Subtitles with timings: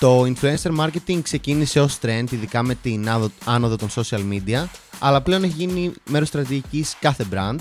[0.00, 3.08] Το influencer marketing ξεκίνησε ως trend, ειδικά με την
[3.44, 4.64] άνοδο των social media,
[4.98, 7.56] αλλά πλέον έχει γίνει μέρος στρατηγικής κάθε brand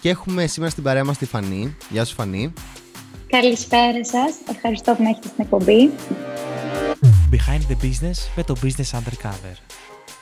[0.00, 1.76] και έχουμε σήμερα στην παρέα μας τη Φανή.
[1.90, 2.52] Γεια σου Φανή.
[3.26, 4.34] Καλησπέρα σας.
[4.50, 5.90] Ευχαριστώ που με έχετε στην εκπομπή.
[7.30, 9.56] Behind the Business με το Business Undercover.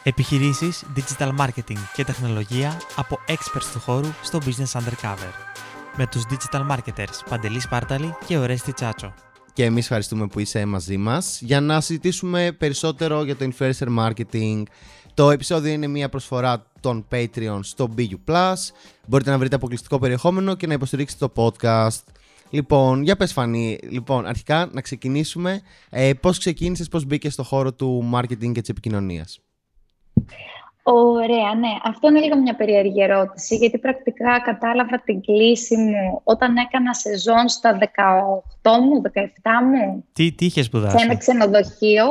[0.03, 5.33] Επιχειρήσεις, digital marketing και τεχνολογία από experts του χώρου στο Business Undercover.
[5.97, 9.15] Με τους digital marketers Παντελή Σπάρταλη και Ορέστη Τσάτσο
[9.53, 14.63] και εμείς ευχαριστούμε που είσαι μαζί μας για να συζητήσουμε περισσότερο για το influencer marketing.
[15.15, 18.55] Το επεισόδιο είναι μια προσφορά των Patreon στο BU+.
[19.07, 22.03] Μπορείτε να βρείτε αποκλειστικό περιεχόμενο και να υποστηρίξετε το podcast.
[22.51, 25.61] Λοιπόν, για πες Φανή, λοιπόν, αρχικά να ξεκινήσουμε.
[25.91, 29.41] Ε, πώς ξεκίνησες, πώς μπήκες στο χώρο του marketing και της επικοινωνίας;
[30.83, 31.69] Ωραία, ναι.
[31.83, 37.49] Αυτό είναι λίγο μια περίεργη ερώτηση, γιατί πρακτικά κατάλαβα την κλίση μου όταν έκανα σεζόν
[37.49, 37.79] στα
[38.63, 39.21] 18 μου, 17
[39.65, 40.05] μου.
[40.13, 42.07] Τι, τι είχες σπουδάσει; Σε ένα ξενοδοχείο.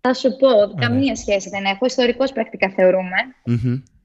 [0.00, 0.48] Θα σου πω,
[0.80, 1.86] καμία σχέση δεν έχω.
[1.86, 2.72] Ιστορικός πρακτικά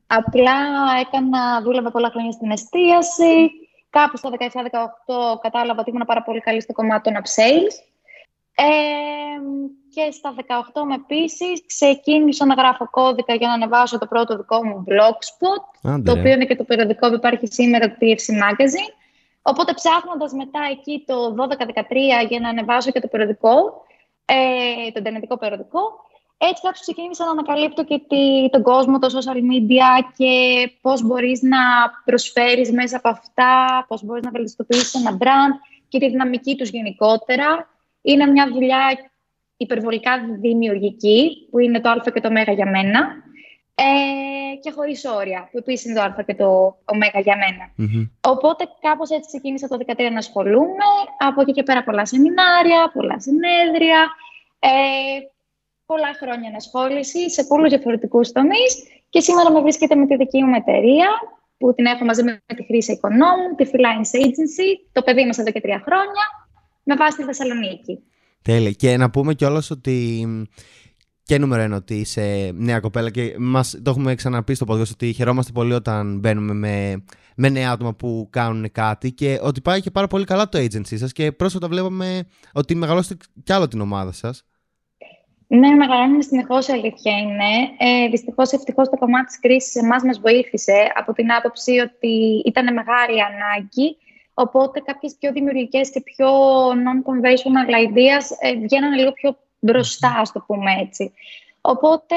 [0.08, 0.58] Απλά
[1.00, 3.52] έκανα, δούλευα πολλά χρόνια στην εστίαση.
[3.89, 4.38] Κάπου στα 17-18
[5.41, 7.94] κατάλαβα ότι ήμουν πάρα πολύ καλή στο κομμάτι των upsales.
[8.58, 8.66] Ε,
[9.89, 10.36] και στα
[10.73, 15.89] 18 με επίσης ξεκίνησα να γράφω κώδικα για να ανεβάσω το πρώτο δικό μου blogspot,
[16.06, 18.94] το οποίο είναι και το περιοδικό που υπάρχει σήμερα, το TFC Magazine.
[19.42, 23.84] Οπότε ψάχνοντας μετά εκεί το 12-13 για να ανεβάσω και το περιοδικό,
[24.25, 25.80] ε, το ιντερνετικό περιοδικό,
[26.38, 30.31] έτσι κάπως ξεκίνησα να ανακαλύπτω και τη, τον κόσμο, το social media και
[30.81, 31.58] πώς μπορείς να
[32.06, 35.53] προσφέρεις μέσα από αυτά, πώς μπορείς να βελτιστοποιήσεις ένα brand
[35.88, 37.75] και τη δυναμική τους γενικότερα.
[38.06, 39.11] Είναι μια δουλειά
[39.58, 43.00] υπερβολικά δημιουργική, που είναι το α και το ω για μένα,
[43.75, 46.47] ε, και χωρίς όρια, που επίσης είναι το α και το
[46.86, 47.66] ω για μένα.
[48.22, 53.20] Οπότε κάπως έτσι ξεκίνησα το 2013 να ασχολούμαι, από εκεί και πέρα πολλά σεμινάρια, πολλά
[53.20, 54.00] συνέδρια,
[54.59, 54.69] ε,
[55.86, 58.72] πολλά χρόνια ενασχόληση σε πολλούς διαφορετικούς τομείς.
[59.09, 61.08] Και σήμερα με βρίσκεται με τη δική μου εταιρεία
[61.58, 65.52] που την έχω μαζί με τη Χρήση Οικονόμου, τη Freelance Agency, το παιδί μας εδώ
[65.52, 66.25] και τρία χρόνια,
[66.85, 68.00] με βάση τη Θεσσαλονίκη.
[68.41, 68.72] Τέλεια.
[68.72, 70.28] Και να πούμε κιόλας ότι
[71.23, 75.13] και νούμερο ένα ότι είσαι νέα κοπέλα και μας, το έχουμε ξαναπεί στο podcast ότι
[75.13, 77.03] χαιρόμαστε πολύ όταν μπαίνουμε με,
[77.35, 80.97] με νέα άτομα που κάνουν κάτι και ότι πάει και πάρα πολύ καλά το agency
[80.97, 84.46] σας και πρόσφατα βλέπαμε ότι μεγαλώσετε κι άλλο την ομάδα σας.
[85.47, 87.52] Ναι, μεγαλώνουμε συνεχώς, η αλήθεια είναι.
[87.78, 92.73] Ε, Δυστυχώς, ευτυχώς το κομμάτι της κρίσης εμάς μας βοήθησε από την άποψη ότι ήταν
[92.73, 93.97] μεγάλη ανάγκη
[94.38, 96.29] Οπότε κάποιες πιο δημιουργικές και πιο
[96.69, 101.13] non-conventional ideas ε, βγαίνουν λίγο πιο μπροστά, ας το πούμε έτσι.
[101.62, 102.16] Οπότε,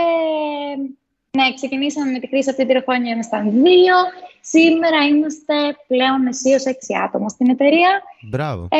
[1.31, 3.97] ναι, ξεκινήσαμε με τη κρίση αυτή τη χρόνια, ήμασταν δύο.
[4.41, 5.55] Σήμερα είμαστε
[5.87, 8.03] πλέον ως έξι άτομα στην εταιρεία.
[8.23, 8.69] Μπράβο.
[8.71, 8.79] Ε,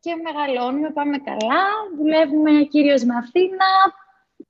[0.00, 1.62] και μεγαλώνουμε, πάμε καλά.
[1.98, 3.66] Δουλεύουμε κυρίως με Αθήνα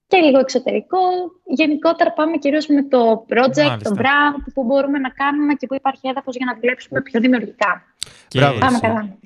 [0.06, 0.99] και λίγο εξωτερικό.
[1.45, 6.09] Γενικότερα πάμε κυρίως με το project, το brand που μπορούμε να κάνουμε και που υπάρχει
[6.09, 7.84] έδαφος για να δουλέψουμε πιο δημιουργικά.
[8.28, 8.41] Και,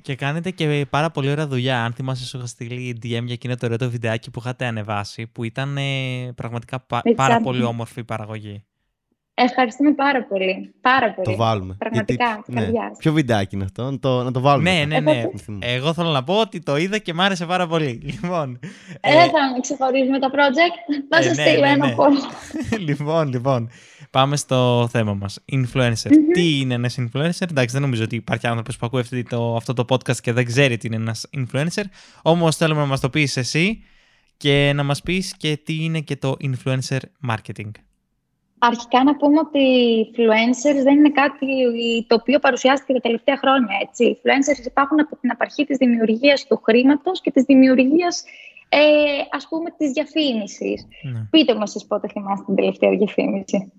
[0.01, 1.83] και κάνετε και πάρα πολύ ωραία δουλειά.
[1.83, 5.43] Αν θυμάσαι, σου είχα στείλει DM για εκείνο το ωραίο βιντεάκι που είχατε ανεβάσει, που
[5.43, 8.63] ήταν ε, πραγματικά πάρα πολύ όμορφη η παραγωγή.
[9.35, 10.73] Ευχαριστούμε πάρα πολύ.
[10.81, 11.27] Πάρα πολύ.
[11.27, 11.75] Το βάλουμε.
[11.79, 12.43] Πραγματικά.
[12.47, 12.79] Γιατί, ναι.
[12.97, 14.71] Ποιο βιντεάκι είναι αυτό, να το, να το βάλουμε.
[14.71, 15.25] Ναι, ναι, ναι.
[15.59, 18.01] Εγώ θέλω να πω ότι το είδα και μ' άρεσε πάρα πολύ.
[18.13, 18.59] Λοιπόν,
[19.01, 21.03] ε, δεν θα ξεχωρίζουμε το project.
[21.09, 22.77] Θα ε, σα ναι, στείλω ναι, ένα ναι.
[22.87, 23.69] λοιπόν, λοιπόν.
[24.09, 25.39] Πάμε στο θέμα μας.
[25.51, 26.11] Influencer.
[26.33, 29.85] Τι είναι ένας influencer; Εντάξει, δεν νομίζω ότι υπάρχει άνθρωπος που ακούει το, αυτό το
[29.89, 31.83] podcast και δεν ξέρει τι είναι ένας influencer.
[32.21, 33.83] Όμως θέλουμε να μας το πεις εσύ
[34.37, 37.71] και να μας πεις και τι είναι και το influencer marketing.
[38.65, 41.47] Αρχικά να πούμε ότι οι influencers δεν είναι κάτι
[42.07, 43.77] το οποίο παρουσιάστηκε τα τελευταία χρόνια.
[43.81, 44.03] Έτσι.
[44.05, 48.23] Οι influencers υπάρχουν από την απαρχή της δημιουργίας του χρήματος και της δημιουργίας
[48.69, 48.79] ε,
[49.31, 50.87] ας πούμε της διαφήμισης.
[51.13, 51.27] Ναι.
[51.29, 53.71] Πείτε μου εσείς πότε θυμάστε την τελευταία διαφήμιση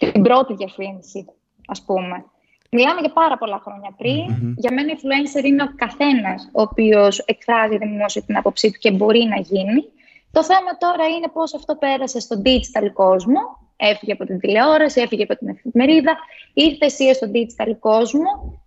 [0.00, 1.26] την πρώτη διαφήμιση,
[1.66, 2.24] ας πούμε.
[2.70, 4.54] Μιλάμε για πάρα πολλά χρόνια πριν.
[4.56, 9.24] Για μένα, influencer είναι ο καθένας ο οποίος εκφράζει δημόσια την άποψή του και μπορεί
[9.24, 9.84] να γίνει.
[10.32, 13.40] Το θέμα τώρα είναι πώς αυτό πέρασε στον digital κόσμο.
[13.80, 16.16] Έφυγε από την τηλεόραση, έφυγε από την εφημερίδα,
[16.52, 18.58] ήρθε εσύ στον digital κόσμο.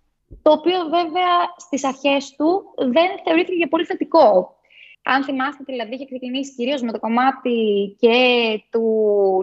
[0.42, 4.56] Το οποίο βέβαια στις αρχές του δεν θεωρήθηκε πολύ θετικό.
[5.06, 7.56] Αν θυμάστε, δηλαδή, είχε ξεκινήσει κυρίως με το κομμάτι
[7.98, 8.16] και
[8.70, 8.84] του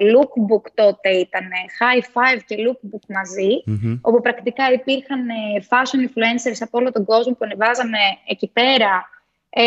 [0.02, 1.44] lookbook τότε ήταν
[1.80, 3.64] high five και lookbook μαζι
[4.02, 5.34] όπου πρακτικά υπήρχαν ε,
[5.70, 7.98] fashion influencers από όλο τον κόσμο που ανεβάζαμε
[8.28, 9.10] εκεί πέρα
[9.50, 9.64] ε,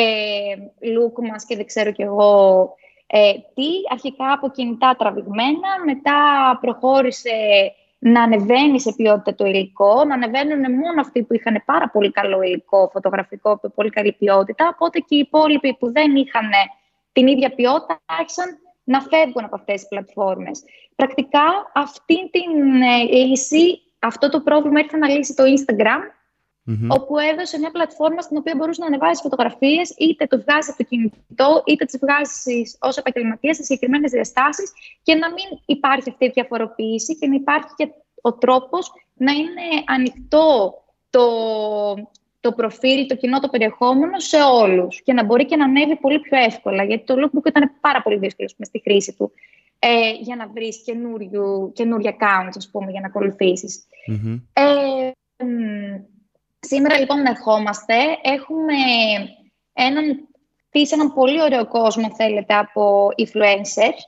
[0.80, 2.74] look μας και δεν ξέρω κι εγώ
[3.16, 6.18] ε, τι, αρχικά από κινητά τραβηγμένα, μετά
[6.60, 7.30] προχώρησε
[7.98, 12.42] να ανεβαίνει σε ποιότητα το υλικό, να ανεβαίνουν μόνο αυτοί που είχαν πάρα πολύ καλό
[12.42, 16.50] υλικό φωτογραφικό, με πολύ καλή ποιότητα, οπότε και οι υπόλοιποι που δεν είχαν
[17.12, 20.64] την ίδια ποιότητα, άρχισαν να φεύγουν από αυτές τις πλατφόρμες.
[20.96, 26.00] Πρακτικά αυτή την ε, λύση, αυτό το πρόβλημα ήρθε να λύσει το Instagram,
[26.66, 30.78] mm όπου έδωσε μια πλατφόρμα στην οποία μπορούσε να ανεβάσεις φωτογραφίες, είτε το βγάζεις από
[30.78, 34.72] το κινητό, είτε τις βγάζεις ως επαγγελματία σε συγκεκριμένες διαστάσεις
[35.02, 37.88] και να μην υπάρχει αυτή η διαφοροποίηση και να υπάρχει και
[38.20, 40.74] ο τρόπος να είναι ανοιχτό
[41.10, 41.26] το,
[42.40, 46.20] το προφίλ, το κοινό, το περιεχόμενο σε όλους και να μπορεί και να ανέβει πολύ
[46.20, 46.84] πιο εύκολα.
[46.84, 49.32] Γιατί το lookbook ήταν πάρα πολύ δύσκολο στη χρήση του
[49.78, 50.82] ε, για να βρεις
[51.72, 53.86] καινούργια accounts, ας πούμε, για να ακολουθήσεις.
[54.52, 55.10] Ε,
[56.66, 58.74] Σήμερα λοιπόν ερχόμαστε, έχουμε
[59.72, 60.28] έναν,
[60.66, 63.98] χτίσει έναν πολύ ωραίο κόσμο θέλετε από influencers.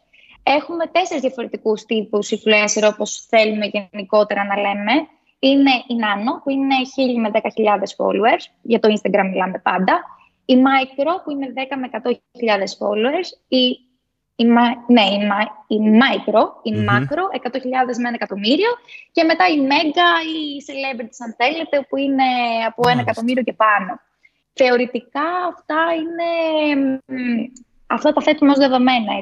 [0.43, 4.93] Έχουμε τέσσερις διαφορετικούς τύπους influencer όπως θέλουμε γενικότερα να λέμε.
[5.39, 7.41] Είναι η Nano που είναι 1.000 με 10.000
[7.97, 10.05] followers, για το Instagram μιλάμε πάντα.
[10.45, 12.11] Η Micro που είναι 10 με 100.000
[12.59, 13.29] followers.
[13.49, 13.86] Η
[14.37, 15.19] η, ναι, η,
[15.67, 17.61] η Micro, η mm Macro, 100.000
[17.97, 18.71] με ένα εκατομμύριο.
[19.13, 22.25] Και μετά η Mega ή η Celebrity, αν θέλετε, που είναι
[22.67, 24.01] από ένα εκατομμύριο και πάνω.
[24.53, 27.01] Θεωρητικά αυτά είναι...
[27.87, 29.13] Αυτά τα θέτουμε ως δεδομένα,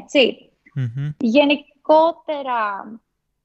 [1.18, 2.92] Γενικότερα,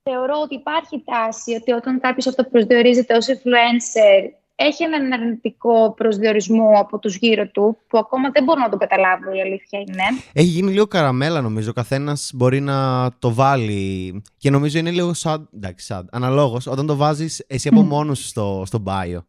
[0.03, 4.29] θεωρώ ότι υπάρχει τάση ότι όταν κάποιος αυτοπροσδιορίζεται ως influencer
[4.61, 9.35] έχει έναν αρνητικό προσδιορισμό από τους γύρω του, που ακόμα δεν μπορώ να το καταλάβω,
[9.35, 10.03] η αλήθεια είναι.
[10.33, 11.69] Έχει γίνει λίγο καραμέλα, νομίζω.
[11.69, 14.21] Ο καθένας μπορεί να το βάλει.
[14.37, 15.49] Και νομίζω είναι λίγο σαν.
[15.55, 16.09] Εντάξει, σαν.
[16.11, 17.85] Αναλόγως, όταν το βάζεις εσύ από mm.
[17.85, 19.23] μόνος στο, στο bio.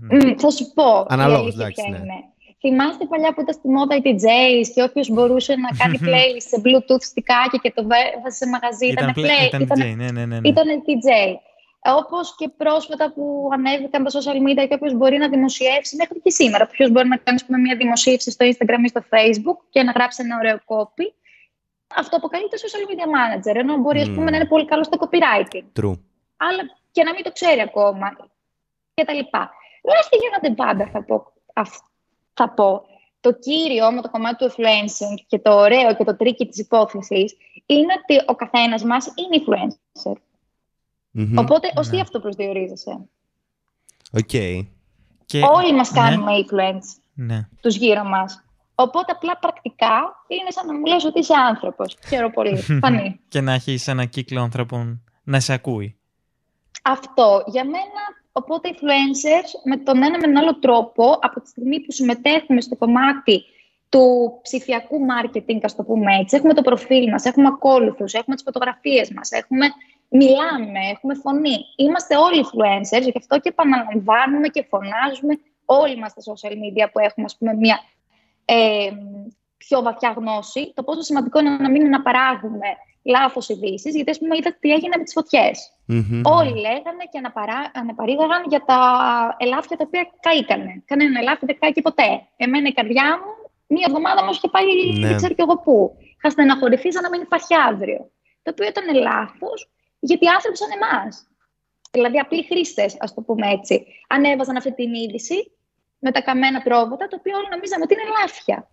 [0.00, 0.34] ναι.
[0.36, 1.06] θα σου πω.
[1.08, 1.88] Αναλόγως, εντάξει.
[1.90, 1.96] Ναι.
[1.96, 2.14] Είναι.
[2.64, 6.56] Θυμάστε παλιά που ήταν στη μόδα οι DJs και όποιος μπορούσε να κάνει play σε
[6.64, 7.82] Bluetooth στικάκι και το
[8.22, 8.86] βάζει σε μαγαζί.
[8.86, 9.46] Ήταν, ήταν play.
[9.46, 10.48] Ήταν, ήταν, DJ, ναι, ναι, ναι.
[10.48, 11.08] Ήταν DJ.
[11.84, 16.30] Όπως και πρόσφατα που ανέβηκαν τα social media και όποιος μπορεί να δημοσιεύσει, μέχρι και
[16.30, 16.66] σήμερα.
[16.66, 20.22] Ποιο μπορεί να κάνει πούμε, μια δημοσίευση στο Instagram ή στο Facebook και να γράψει
[20.24, 21.06] ένα ωραίο copy.
[21.96, 24.14] Αυτό αποκαλείται social media manager, ενώ μπορεί mm.
[24.14, 25.80] πούμε, να είναι πολύ καλό στο copywriting.
[25.80, 25.98] True.
[26.36, 26.62] Αλλά
[26.92, 28.16] και να μην το ξέρει ακόμα.
[28.94, 29.50] Και τα λοιπά.
[29.82, 31.32] Δεν αυτή γίνονται πάντα, θα πω.
[32.34, 32.86] Θα πω.
[33.20, 37.36] Το κύριο με το κομμάτι του influencing και το ωραίο και το tricky της υπόθεσης
[37.66, 40.16] είναι ότι ο καθένας μας είναι influencer.
[41.14, 41.34] Mm-hmm.
[41.36, 42.00] Οπότε, ως τι ναι.
[42.00, 43.08] αυτό προσδιορίζεσαι;
[44.12, 44.30] Οκ.
[45.26, 45.40] Και...
[45.54, 46.00] Όλοι μας ναι.
[46.00, 47.48] κάνουμε influence, ναι.
[47.60, 48.44] τους γύρω μας.
[48.74, 51.96] Οπότε απλά πρακτικά είναι σαν να μου λες ότι είσαι άνθρωπος.
[52.08, 52.56] Χαίρο πολύ.
[52.82, 53.20] Φανή.
[53.28, 55.96] και να έχεις ένα κύκλο ανθρώπων να σε ακούει.
[56.82, 57.44] Αυτό.
[57.46, 61.92] Για μένα, οπότε influencers με τον ένα με τον άλλο τρόπο, από τη στιγμή που
[61.92, 63.44] συμμετέχουμε στο κομμάτι
[63.88, 66.36] του ψηφιακού marketing, ας το πούμε έτσι.
[66.36, 69.66] Έχουμε το προφίλ μας, έχουμε ακόλουθους, έχουμε τις φωτογραφίες μας, έχουμε...
[70.12, 71.56] μιλάμε, έχουμε φωνή.
[71.76, 76.98] Είμαστε όλοι influencers, γι' αυτό και επαναλαμβάνουμε και φωνάζουμε όλοι μας στα social media που
[76.98, 77.80] έχουμε ας πούμε, μια
[78.44, 78.90] ε,
[79.56, 80.72] πιο βαθιά γνώση.
[80.74, 82.68] Το πόσο σημαντικό είναι να μην αναπαράγουμε
[83.02, 85.72] λάθος ειδήσεις, γιατί ας πούμε είδατε τι έγινε με τις φωτιές.
[86.22, 88.80] Όλοι λέγανε και αναπαρά, αναπαρήγαγαν για τα
[89.38, 90.82] ελάφια τα οποία καήκανε.
[90.86, 92.10] Κανένα ελάφι δεν καήκε ποτέ.
[92.36, 93.42] Εμένα η καρδιά μου
[93.74, 94.64] μία εβδομάδα μου είχε πάει
[94.98, 95.06] ναι.
[95.06, 95.96] δεν ξέρω κι εγώ πού.
[96.16, 98.10] Είχα στεναχωρηθεί σαν να μην υπάρχει αύριο.
[98.42, 99.70] Το οποίο ήταν λάθος,
[100.08, 101.26] γιατί άνθρωποι σαν εμάς.
[101.90, 105.38] Δηλαδή, απλοί χρήστες, ας το πούμε έτσι, ανέβαζαν αυτή την είδηση
[105.98, 108.70] με τα καμένα πρόβατα, το οποίο όλοι νομίζαμε ότι είναι αλήθεια.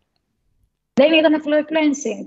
[0.93, 2.25] Δεν ήταν flow cleansing.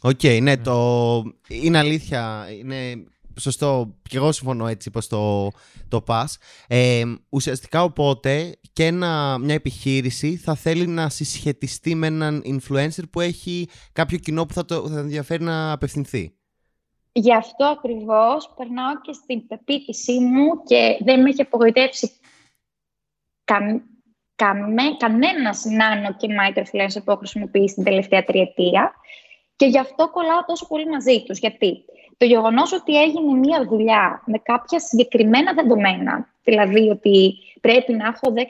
[0.00, 1.22] OK, mm, okay, ναι, το...
[1.48, 2.46] είναι αλήθεια.
[2.60, 3.06] Είναι
[3.40, 5.50] σωστό, και εγώ συμφωνώ έτσι πως το,
[5.88, 6.38] το πας.
[6.68, 13.20] Ε, ουσιαστικά οπότε και ένα, μια επιχείρηση θα θέλει να συσχετιστεί με έναν influencer που
[13.20, 16.35] έχει κάποιο κοινό που θα, το, θα ενδιαφέρει να απευθυνθεί.
[17.18, 22.12] Γι' αυτό ακριβώς περνάω και στην πεποίθησή μου και δεν με έχει απογοητεύσει
[23.44, 23.58] κα,
[24.36, 28.92] καμέ, κανένα νάνο και micro-influencer που έχω χρησιμοποιήσει την τελευταία τριετία
[29.56, 31.38] και γι' αυτό κολλάω τόσο πολύ μαζί τους.
[31.38, 31.84] Γιατί
[32.16, 38.34] το γεγονός ότι έγινε μία δουλειά με κάποια συγκεκριμένα δεδομένα, δηλαδή ότι πρέπει να έχω
[38.34, 38.42] 10.000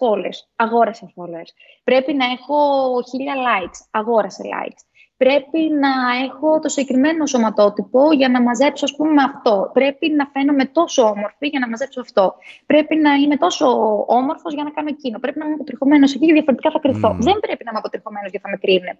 [0.00, 1.50] followers, αγόρασε followers.
[1.84, 4.85] Πρέπει να έχω 1.000 likes, αγόρασε likes.
[5.16, 9.70] Πρέπει να έχω το συγκεκριμένο σωματότυπο για να μαζέψω, ας πούμε, αυτό.
[9.72, 12.34] Πρέπει να φαίνομαι τόσο όμορφη για να μαζέψω αυτό.
[12.66, 13.66] Πρέπει να είμαι τόσο
[14.08, 15.18] όμορφος για να κάνω εκείνο.
[15.18, 17.08] Πρέπει να είμαι αποτριχωμένος εκεί, διαφορετικά θα κρυθώ.
[17.08, 17.18] Mm.
[17.20, 18.98] Δεν πρέπει να είμαι αποτριχωμένος για να με κρίνει.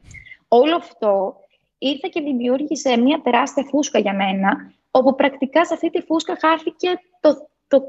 [0.48, 1.36] Όλο αυτό
[1.78, 6.88] ήρθε και δημιούργησε μια τεράστια φούσκα για μένα, όπου πρακτικά σε αυτή τη φούσκα χάθηκε
[7.20, 7.86] το, το,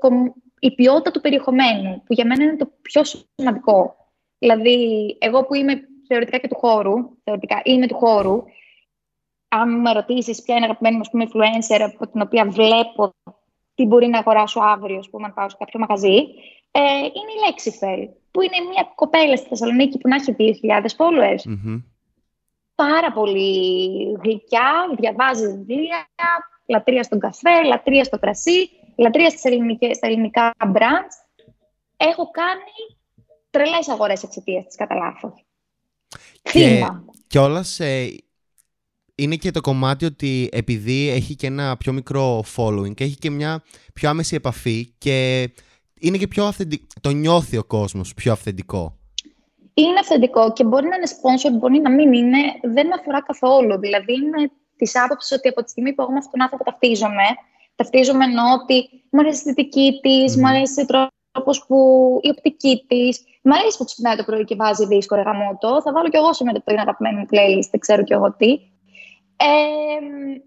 [0.59, 3.95] η ποιότητα του περιεχομένου, που για μένα είναι το πιο σημαντικό.
[4.37, 4.77] Δηλαδή,
[5.19, 8.43] εγώ που είμαι θεωρητικά και του χώρου, θεωρητικά είμαι του χώρου,
[9.47, 13.13] αν με ρωτήσεις ποια είναι αγαπημένη μου πούμε, influencer από την οποία βλέπω
[13.75, 16.17] τι μπορεί να αγοράσω αύριο, πούμε, αν πάω σε κάποιο μαγαζί,
[16.71, 21.41] ε, είναι η Lexifel, που είναι μια κοπέλα στη Θεσσαλονίκη που να έχει 2.000 followers.
[22.75, 26.07] πάρα πολύ γλυκιά, διαβάζει βιβλία,
[26.65, 31.15] λατρεία στον καφέ, λατρεία στο κρασί, λατρεία στις ελληνικές, στα ελληνικά μπραντς.
[31.97, 32.97] Έχω κάνει
[33.49, 34.95] τρελές αγορές εξαιτίας της κατά
[36.53, 36.59] λάθο.
[36.59, 36.85] Και
[37.27, 38.15] κιόλας ε,
[39.15, 43.63] είναι και το κομμάτι ότι επειδή έχει και ένα πιο μικρό following, έχει και μια
[43.93, 45.49] πιο άμεση επαφή και
[45.99, 46.85] είναι και πιο αυθεντικό.
[47.01, 48.97] Το νιώθει ο κόσμος πιο αυθεντικό.
[49.73, 52.37] Είναι αυθεντικό και μπορεί να είναι sponsor, μπορεί να μην είναι.
[52.61, 53.79] Δεν με αφορά καθόλου.
[53.79, 57.27] Δηλαδή, είναι της άποψης ότι από τη στιγμή που εγώ με αυτόν τον άνθρωπο ταυτίζομαι,
[57.75, 60.39] ταυτίζομαι εννοώ ότι μου αρέσει η αισθητική της, mm.
[60.39, 62.19] μου αρέσει ο τρόπο που.
[62.21, 63.23] η οπτική της.
[63.41, 65.23] Μου αρέσει που ξυπνάει το πρωί και βάζει δίσκο ρε
[65.83, 68.51] Θα βάλω κι εγώ σε το την αγαπημένη μου playlist, δεν ξέρω κι εγώ τι.
[69.39, 69.47] Ε,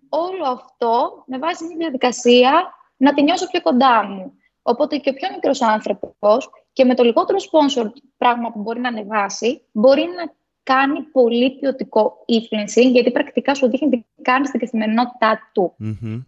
[0.09, 4.33] όλο αυτό με βάζει μια διαδικασία να τη νιώσω πιο κοντά μου.
[4.63, 8.89] Οπότε και ο πιο μικρός άνθρωπος και με το λιγότερο sponsor πράγμα που μπορεί να
[8.89, 10.33] ανεβάσει, μπορεί να
[10.63, 15.75] κάνει πολύ ποιοτικό influencing, γιατί πρακτικά σου δείχνει τι κάνει στην καθημερινότητά του.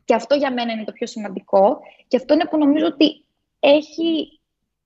[0.05, 1.81] Και αυτό για μένα είναι το πιο σημαντικό.
[2.09, 3.25] Και αυτό είναι που νομίζω ότι
[3.61, 4.41] έχει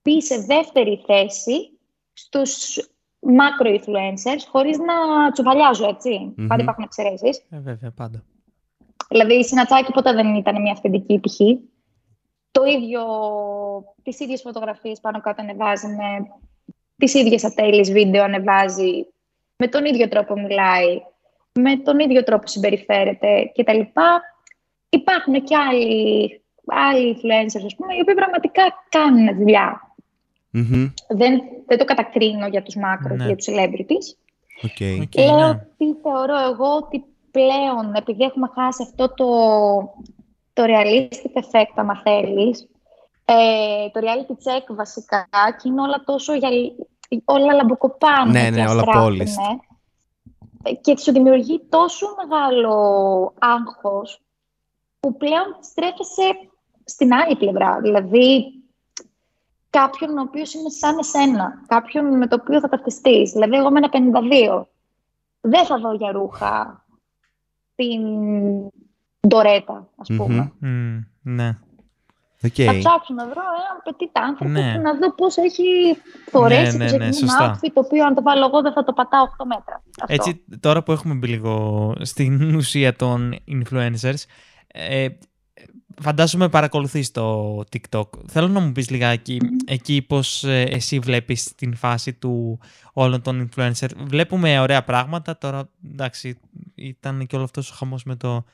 [0.06, 1.78] πει σε δεύτερη θέση
[2.12, 2.78] στους
[3.20, 6.10] macro-influencers, χωρίς να τσουβαλιάζω, έτσι.
[6.30, 6.46] Mm-hmm.
[6.48, 7.46] Πάντα υπάρχουν εξαιρέσεις.
[7.50, 8.24] Ε, βέβαια, πάντα.
[9.08, 11.60] Δηλαδή, η Συνατσάκη ποτέ δεν ήταν μια αυθεντική πτυχή.
[12.50, 13.02] Το ίδιο,
[14.02, 16.26] τις ίδιες φωτογραφίες πάνω κάτω ανεβάζει με
[16.96, 19.06] τις ίδιες ατέλειες βίντεο ανεβάζει,
[19.56, 21.00] με τον ίδιο τρόπο μιλάει,
[21.52, 23.80] με τον ίδιο τρόπο συμπεριφέρεται κτλ.
[24.88, 29.85] Υπάρχουν και άλλοι, άλλοι influencers, ας πούμε, οι οποίοι πραγματικά κάνουν δουλειά.
[30.52, 30.92] Mm-hmm.
[31.08, 33.26] Δεν, δεν το κατακρίνω για τους μάκρος, ναι.
[33.26, 34.06] για τους celebrities.
[34.66, 35.02] Okay.
[35.02, 35.48] okay Λέω ναι.
[35.48, 39.26] ότι θεωρώ εγώ ότι πλέον, επειδή έχουμε χάσει αυτό το,
[40.52, 42.68] το realistic effect, άμα θέλεις,
[43.24, 45.28] ε, το reality check βασικά,
[45.62, 46.48] και είναι όλα τόσο για,
[47.24, 49.36] όλα λαμποκοπάνε ναι, ναι, όλα πόλεις.
[50.80, 54.20] Και σου δημιουργεί τόσο μεγάλο άγχος
[55.00, 56.50] που πλέον στρέφεσαι
[56.84, 57.80] στην άλλη πλευρά.
[57.80, 58.44] Δηλαδή,
[59.80, 63.32] κάποιον ο οποίος είναι σαν εσένα, κάποιον με το οποίο θα ταυτιστείς.
[63.32, 63.88] Δηλαδή, εγώ με ένα
[64.58, 64.66] 52,
[65.40, 66.84] δεν θα δω για ρούχα
[67.74, 68.00] την
[69.28, 70.52] ντορέτα, ας πούμε.
[71.22, 71.58] ναι.
[72.42, 72.64] Okay.
[72.64, 74.78] Θα ψάξω να βρω έναν πετύτα άνθρωπος ναι.
[74.78, 75.96] να δω πώς έχει
[76.30, 78.92] φορέσει ναι, ναι, ναι, ναι, outfit, το οποίο αν το βάλω εγώ δεν θα το
[78.92, 79.82] πατάω 8 μέτρα.
[80.00, 80.14] Αυτό.
[80.14, 84.22] Έτσι, τώρα που έχουμε μπει λίγο στην ουσία των influencers,
[84.66, 85.06] ε,
[86.02, 88.08] φαντάζομαι παρακολουθείς το TikTok.
[88.26, 89.64] Θέλω να μου πεις λιγάκι mm-hmm.
[89.66, 92.58] εκεί πώς ε, εσύ βλέπεις την φάση του
[92.92, 93.90] όλων των influencers.
[93.96, 96.38] Βλέπουμε ωραία πράγματα, τώρα εντάξει
[96.74, 98.44] ήταν και όλο αυτός ο χαμός με το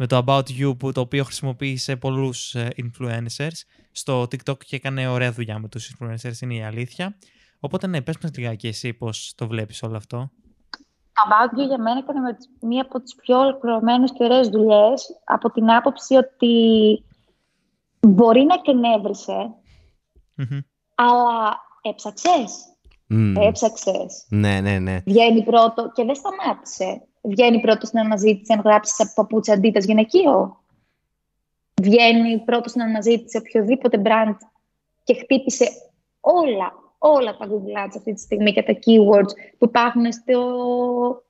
[0.00, 3.62] με το About You που το οποίο χρησιμοποίησε πολλούς ε, influencers
[3.92, 7.16] στο TikTok και έκανε ωραία δουλειά με τους influencers, είναι η αλήθεια.
[7.60, 10.30] Οπότε ναι, πες μας λιγάκι εσύ πώς το βλέπεις όλο αυτό.
[11.18, 15.50] Το About You για μένα έκανε μία από τις πιο ολοκληρωμένες και ωραίες δουλειές από
[15.50, 16.54] την άποψη ότι
[18.00, 19.54] μπορεί να εκνευρισε
[20.94, 22.76] αλλά έψαξες.
[23.10, 23.34] Mm.
[23.38, 24.26] Έψαξες.
[24.28, 25.00] Ναι, ναι, ναι.
[25.06, 30.62] Βγαίνει πρώτο και δεν σταμάτησε βγαίνει πρώτο στην αναζήτηση αν γράψεις από παπούτσια αντίτα γυναικείο.
[31.82, 34.36] Βγαίνει πρώτο στην αναζήτηση οποιοδήποτε brand
[35.04, 35.68] και χτύπησε
[36.20, 41.22] όλα, όλα τα Google Ads αυτή τη στιγμή και τα keywords που υπάρχουν στο,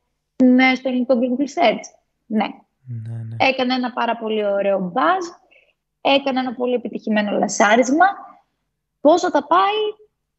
[0.45, 1.87] ναι, στο ελληνικό Google Search.
[2.27, 2.47] Ναι.
[2.87, 3.37] ναι, ναι.
[3.49, 5.49] Έκανε ένα πάρα πολύ ωραίο buzz,
[6.01, 8.07] έκανε ένα πολύ επιτυχημένο λασάρισμα.
[9.01, 9.81] Πόσο θα πάει,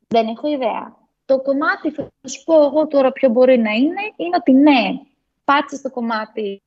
[0.07, 0.97] δεν έχω ιδέα.
[1.25, 4.99] Το κομμάτι, θα σου πω εγώ τώρα ποιο μπορεί να είναι, είναι ότι ναι,
[5.43, 6.61] πάτησε στο κομμάτι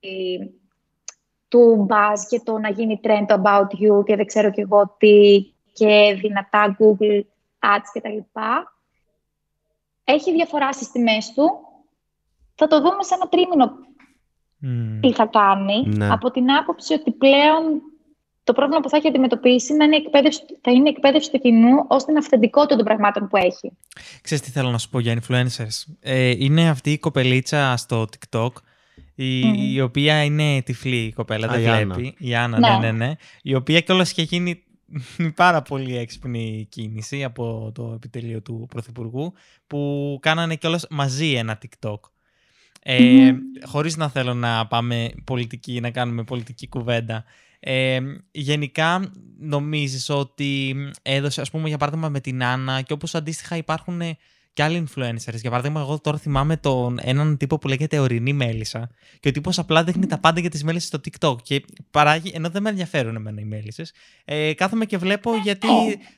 [1.48, 4.96] του buzz και το να γίνει trend το about you και δεν ξέρω και εγώ
[4.98, 7.22] τι και δυνατά Google
[7.62, 8.76] Ads και τα λοιπά.
[10.04, 11.50] Έχει διαφορά στις τιμές του.
[12.54, 13.72] Θα το δούμε σε ένα τρίμηνο
[15.00, 15.96] τι θα κάνει.
[15.96, 16.08] Ναι.
[16.12, 17.82] Από την άποψη ότι πλέον
[18.44, 22.04] το πρόβλημα που θα έχει αντιμετωπίσει είναι εκπαίδευση, θα είναι η εκπαίδευση του κοινού ως
[22.04, 23.72] την αυθεντικότητα των πραγμάτων που έχει.
[24.22, 25.92] Ξέρεις τι θέλω να σου πω για influencers.
[26.00, 28.50] Ε, είναι αυτή η κοπελίτσα στο TikTok
[29.14, 32.14] η, οποία είναι τυφλή η κοπέλα, δεν βλέπει.
[32.18, 32.78] Η Άννα, ναι.
[32.78, 34.62] ναι, ναι, Η οποία κιόλας είχε γίνει
[35.34, 39.32] πάρα πολύ έξυπνη κίνηση από το επιτελείο του Πρωθυπουργού
[39.66, 41.98] που κάνανε κιόλας μαζί ένα TikTok.
[42.82, 43.32] Ε,
[43.64, 47.24] Χωρίς να θέλω να πάμε πολιτική, να κάνουμε πολιτική κουβέντα.
[47.60, 53.56] Ε, γενικά νομίζεις ότι έδωσε, ας πούμε για παράδειγμα με την Άννα και όπως αντίστοιχα
[53.56, 54.00] υπάρχουν
[54.52, 55.34] και άλλοι influencers.
[55.34, 58.90] Για παράδειγμα, εγώ τώρα θυμάμαι τον έναν τύπο που λέγεται Ορεινή Μέλισσα.
[59.20, 61.42] Και ο τύπος απλά δείχνει τα πάντα για τις μέλισσες στο TikTok.
[61.42, 63.92] Και παράγει, ενώ δεν με ενδιαφέρουν εμένα οι μέλισσες,
[64.24, 65.68] ε, κάθομαι και βλέπω γιατί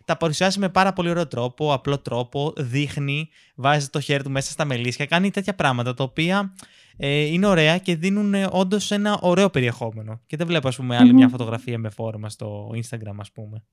[0.05, 4.51] τα παρουσιάζει με πάρα πολύ ωραίο τρόπο, απλό τρόπο, δείχνει, βάζει το χέρι του μέσα
[4.51, 6.55] στα μελίσια, κάνει τέτοια πράγματα τα οποία
[6.97, 10.21] ε, είναι ωραία και δίνουν όντως ένα ωραίο περιεχόμενο.
[10.27, 13.65] Και δεν βλέπω, ας πούμε, άλλη μια φωτογραφία με φόρμα στο Instagram, ας πούμε.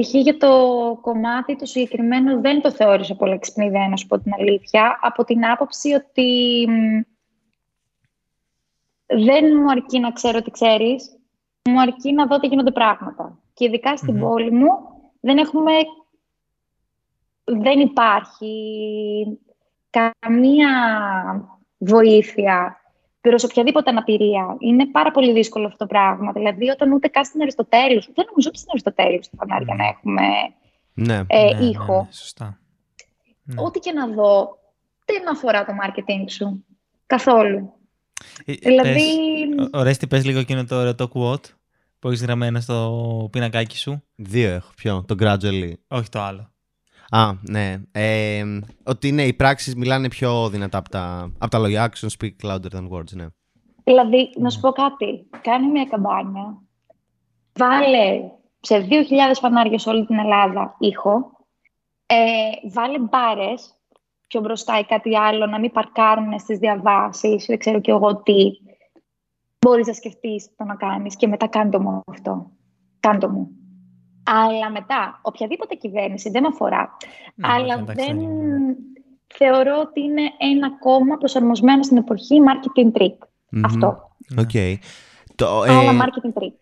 [0.00, 0.14] Π.χ.
[0.14, 0.48] για το
[1.00, 5.46] κομμάτι του συγκεκριμένου δεν το θεώρησα πολύ εξυπνιδέα, να σου πω την αλήθεια, από την
[5.46, 6.68] άποψη ότι
[9.06, 11.18] δεν μου αρκεί να ξέρω τι ξέρεις,
[11.68, 13.38] μου αρκεί να δω τι γίνονται πράγματα.
[13.54, 14.68] Και ειδικά στην πόλη μου
[15.20, 15.72] δεν έχουμε...
[17.44, 18.54] Δεν υπάρχει
[19.90, 20.70] καμία
[21.78, 22.83] βοήθεια
[23.28, 24.56] προ οποιαδήποτε αναπηρία.
[24.58, 26.32] Είναι πάρα πολύ δύσκολο αυτό το πράγμα.
[26.32, 30.22] Δηλαδή, όταν ούτε καν στην Αριστοτέλου, δεν νομίζω ότι στην Αριστοτέλους στα φανάρια να έχουμε
[30.94, 31.96] ναι, ε, ναι, ναι, ήχο.
[32.02, 32.58] ναι, σωστά.
[33.42, 33.62] Ναι.
[33.62, 34.58] Ό,τι και να δω,
[35.04, 36.64] δεν αφορά το marketing σου.
[37.06, 37.72] Καθόλου.
[38.44, 38.92] Ε, Δηλαδή-
[39.56, 41.44] πες, ο- Ορέστη, πες λίγο εκείνο το ωραίο το quote
[41.98, 44.02] που έχεις γραμμένο στο πινακάκι σου.
[44.14, 44.72] Δύο έχω.
[44.76, 45.72] Ποιο, το gradually.
[45.88, 46.53] Όχι το άλλο.
[47.10, 47.82] Α, ναι.
[47.92, 48.44] Ε,
[48.84, 51.92] ότι ναι, οι πράξεις μιλάνε πιο δυνατά από τα, από τα λόγια.
[51.92, 53.26] Action speak louder than words, ναι.
[53.84, 55.26] Δηλαδή, να σου πω κάτι.
[55.40, 56.62] Κάνε μια καμπάνια.
[57.52, 58.20] Βάλε
[58.60, 58.94] σε 2.000
[59.40, 61.32] φανάρια σε όλη την Ελλάδα ήχο.
[62.06, 63.74] Ε, βάλε μπάρες
[64.26, 68.50] πιο μπροστά ή κάτι άλλο, να μην παρκάρουν στις διαβάσεις, δεν ξέρω και εγώ τι.
[69.58, 72.50] Μπορείς να σκεφτείς το να κάνεις και μετά κάντο μου αυτό.
[73.00, 73.63] Κάντο μου.
[74.24, 76.96] Αλλά μετά, οποιαδήποτε κυβέρνηση δεν με αφορά.
[77.34, 78.76] Ναι, αλλά εντάξει, δεν δεν είναι.
[79.34, 83.18] θεωρώ ότι είναι ένα κόμμα προσαρμοσμένο στην εποχή marketing trick.
[83.50, 83.64] Μμμ.
[83.64, 84.10] Αυτό.
[84.38, 84.50] Οκ.
[85.34, 86.54] Το, ε, Αλλά marketing trick.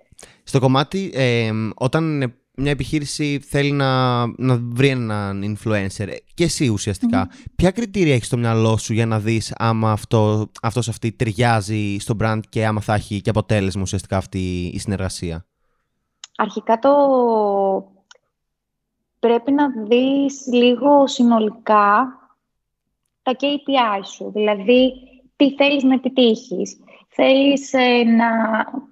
[0.45, 6.45] στο κομμάτι, ε, όταν ε, μια επιχείρηση θέλει να, να βρει έναν influencer ε, και
[6.45, 11.13] εσύ ουσιαστικα ποια κριτήρια έχεις στο μυαλό σου για να δεις άμα αυτό, αυτός αυτή
[11.13, 15.47] ταιριάζει στο brand και άμα θα έχει και αποτέλεσμα ουσιαστικά αυτή η συνεργασία;
[16.37, 16.93] Αρχικά το
[19.19, 22.19] πρέπει να δεις λίγο συνολικά
[23.23, 24.31] τα KPI σου.
[24.35, 24.93] Δηλαδή,
[25.37, 26.79] τι θέλεις να επιτύχεις.
[27.09, 28.27] Θέλεις ε, να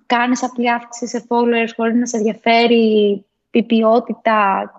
[0.06, 4.70] κάνεις απλή αύξηση σε followers χωρίς να σε ενδιαφέρει η ποιότητα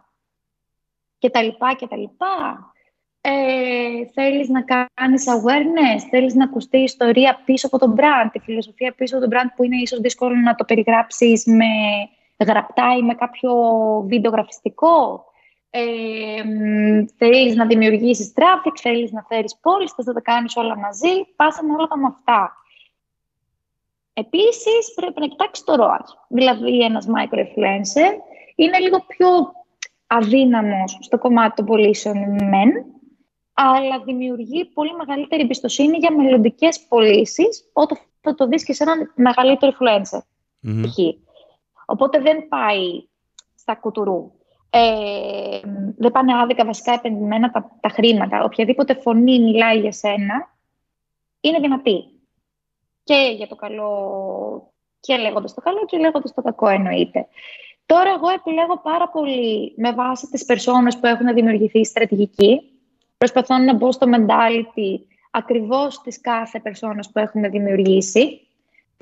[1.19, 1.47] κτλ.
[1.79, 2.03] κτλ.
[3.21, 3.31] Ε,
[4.13, 8.93] θέλεις να κάνεις awareness, θέλεις να ακουστεί η ιστορία πίσω από τον brand, τη φιλοσοφία
[8.93, 11.65] πίσω από τον brand που είναι ίσως δύσκολο να το περιγράψεις με
[12.43, 13.53] γραπτά ή με κάποιο
[14.07, 15.25] βίντεο γραφιστικό.
[15.69, 20.77] Ε, μ, θέλεις να δημιουργήσεις traffic, θέλεις να φέρεις πόλεις, θες να τα κάνεις όλα
[20.77, 22.55] μαζί, πάσα με όλα τα με αυτά.
[24.13, 26.25] Επίσης, πρέπει να κοιτάξεις το ROAS.
[26.27, 28.11] Δηλαδή, ένας micro-influencer
[28.55, 29.27] είναι λίγο πιο
[30.07, 32.71] αδύναμος στο κομμάτι των πωλήσεων μεν,
[33.53, 39.13] αλλά δημιουργεί πολύ μεγαλύτερη εμπιστοσύνη για μελλοντικές πωλήσεις όταν θα το δεις και σε έναν
[39.15, 40.19] μεγαλύτερο influencer.
[40.59, 40.83] Μμμ.
[41.91, 41.97] π.χ.
[41.97, 43.03] Οπότε δεν πάει
[43.55, 44.31] στα κουτουρού.
[44.69, 45.59] Ε,
[45.97, 48.43] δεν πάνε άδικα βασικά επενδυμένα τα, τα χρήματα.
[48.43, 50.55] Οποιαδήποτε φωνή μιλάει για σένα
[51.41, 52.03] είναι δυνατή.
[53.03, 57.27] Και για το καλό, και λέγοντας το καλό και λέγοντας το κακό εννοείται.
[57.85, 62.61] Τώρα εγώ επιλέγω πάρα πολύ με βάση τις περσόνες που έχουν δημιουργηθεί στρατηγική.
[63.17, 64.99] Προσπαθώ να μπω στο mentality
[65.31, 68.47] ακριβώς της κάθε περσόνας που έχουμε δημιουργήσει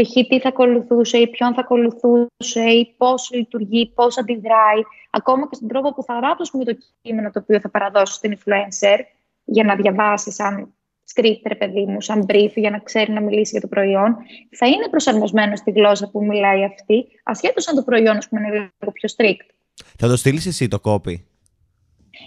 [0.03, 0.13] π.χ.
[0.27, 5.67] τι θα ακολουθούσε ή ποιον θα ακολουθούσε ή πώς λειτουργεί, πώς αντιδράει, ακόμα και στον
[5.67, 8.97] τρόπο που θα γράψουμε το κείμενο το οποίο θα παραδώσω στην influencer
[9.45, 10.73] για να διαβάσει σαν
[11.13, 14.15] script, ρε παιδί μου, σαν brief για να ξέρει να μιλήσει για το προϊόν,
[14.57, 18.71] θα είναι προσαρμοσμένο στη γλώσσα που μιλάει αυτή, ασχέτως αν το προϊόν ας πούμε, είναι
[18.79, 19.53] λίγο πιο strict.
[19.97, 21.15] Θα το στείλεις εσύ το copy;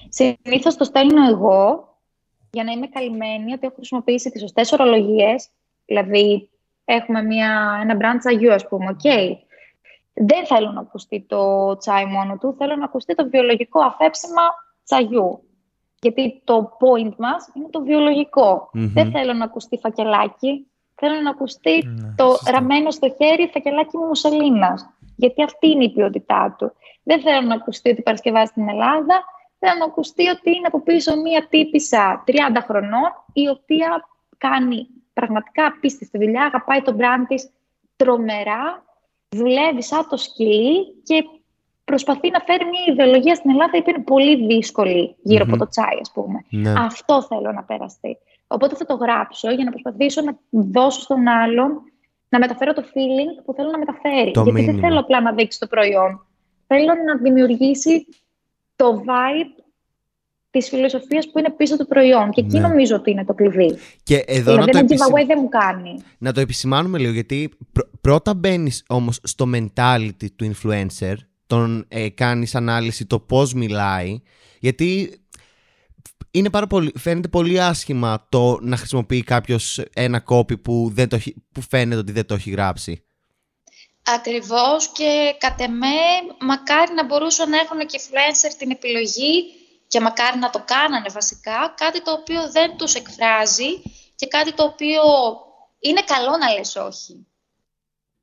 [0.09, 1.89] Συνήθως το στέλνω εγώ
[2.51, 5.49] για να είμαι καλυμμένη ότι έχω χρησιμοποιήσει τις σωστές ορολογίες.
[5.85, 6.49] Δηλαδή,
[6.85, 8.87] έχουμε μια, ένα brand τσαγιού, ας πούμε.
[8.91, 9.13] Οκ.
[10.15, 14.43] Δεν θέλω να ακουστεί το τσάι μόνο του, θέλω να ακουστεί το βιολογικό αφέψημα
[14.85, 15.43] τσαγιού.
[16.01, 18.93] Γιατί το point μας είναι το βιολογικο Μμμ.
[18.93, 22.51] Δεν θέλω να ακουστεί φακελάκι, θέλω να ακουστεί Ναι, το σωστά.
[22.51, 24.91] ραμμένο στο χέρι φακελάκι μουσελίνας.
[25.17, 26.73] Γιατί αυτή είναι η ποιότητά του.
[27.03, 29.25] Δεν θέλω να ακουστεί ότι παρασκευάζει στην Ελλάδα,
[29.59, 32.33] θέλω να ακουστεί ότι είναι από πίσω μία τύπισσα 30
[32.67, 37.51] χρονών, η οποία κάνει πραγματικά απίστευτη δουλειά, αγαπάει τον brand της
[37.97, 38.85] τρομερά,
[39.29, 41.25] δουλεύει σαν το σκυλί και
[41.85, 45.51] προσπαθεί να φέρει μια ιδεολογία στην Ελλάδα η οποία είναι πολύ δύσκολη γύρω Μμμ.
[45.53, 46.45] από το τσάι, ας πούμε.
[46.51, 46.73] Ναι.
[46.77, 48.19] Αυτό θέλω να περαστεί.
[48.47, 51.83] Οπότε θα το γράψω για να προσπαθήσω να δώσω στον άλλον
[52.29, 54.31] να μεταφέρω το feeling που θέλω να μεταφέρει.
[54.31, 54.73] Το Γιατί μήνυμα.
[54.73, 56.27] δεν θέλω απλά να δείξει το προϊόν.
[56.67, 58.07] Θέλω να δημιουργήσει
[58.77, 59.62] το vibe
[60.53, 62.31] της φιλοσοφίας που είναι πίσω του προϊόν.
[62.31, 62.69] Και εκεί Ναι.
[62.69, 63.79] νομίζω ότι είναι το κλειδί.
[64.03, 65.07] Και εδώ να δηλαδή το, ένα επισημ...
[65.07, 66.03] giveaway δεν μου κάνει.
[66.19, 71.15] να το επισημάνουμε λίγο, γιατί πρω- πρώτα μπαίνεις όμως στο mentality του influencer,
[71.47, 74.21] τον ε, κάνεις ανάλυση το πώς μιλάει,
[74.61, 75.17] γιατί
[76.31, 81.19] είναι πάρα πολύ, φαίνεται πολύ άσχημα το να χρησιμοποιεί κάποιος ένα κόπι που, δεν το,
[81.53, 83.05] που φαίνεται ότι δεν το έχει γράψει.
[84.17, 85.87] Ακριβώς και κατ' εμέ
[86.41, 89.45] μακάρι να μπορούσαν να έχουν και influencer την επιλογή
[89.93, 93.83] και μακάρι να το κάνανε βασικά, κάτι το οποίο δεν τους εκφράζει
[94.15, 95.03] και κάτι το οποίο
[95.79, 97.27] είναι καλό να λες όχι.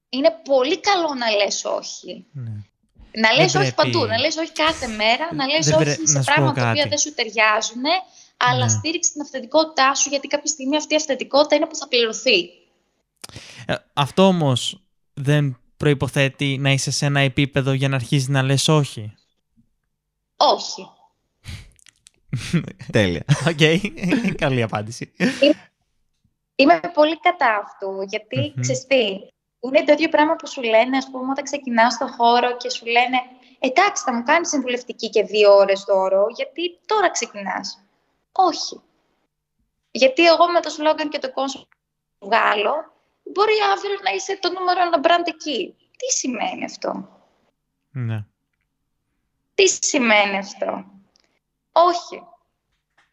[0.09, 2.25] Είναι πολύ καλό να λες όχι.
[2.31, 2.51] Ναι.
[3.11, 6.69] Να λες όχι παντού, να λες όχι κάθε μέρα, να λες όχι σε πράγματα τα
[6.69, 7.83] οποία δεν σου ταιριάζουν,
[8.37, 8.69] αλλά ναι.
[8.69, 12.49] στήριξε την αυθεντικότητά σου, γιατί κάποια στιγμή αυτή η αυθεντικότητα είναι που θα πληρωθεί.
[13.65, 14.81] Ε, αυτό όμως
[15.13, 19.13] δεν προϋποθέτει να είσαι σε ένα επίπεδο για να αρχίσεις να λες όχι.
[20.35, 20.97] Όχι.
[22.91, 23.23] Τέλεια.
[23.47, 23.79] OK, okay.
[24.37, 25.13] καλή απάντηση.
[26.55, 29.17] Είμαι πολύ κατά αυτού, γιατί mm
[29.61, 32.85] είναι το ίδιο πράγμα που σου λένε, ας πούμε, όταν ξεκινάς στο χώρο και σου
[32.85, 33.17] λένε
[33.59, 37.83] «Εντάξει, θα μου κάνεις συμβουλευτική και δύο ώρες δώρο, γιατί τώρα ξεκινάς».
[38.31, 38.81] Όχι.
[39.91, 41.67] Γιατί εγώ με το σλόγκαν και το concept
[42.19, 42.73] που βγάλω,
[43.23, 45.75] μπορεί αύριο να είσαι το νούμερο ένα brand εκεί.
[45.97, 47.09] Τι σημαίνει αυτό;
[47.91, 48.25] Ναι.
[49.53, 50.85] Τι σημαίνει αυτό;
[51.71, 52.21] Όχι.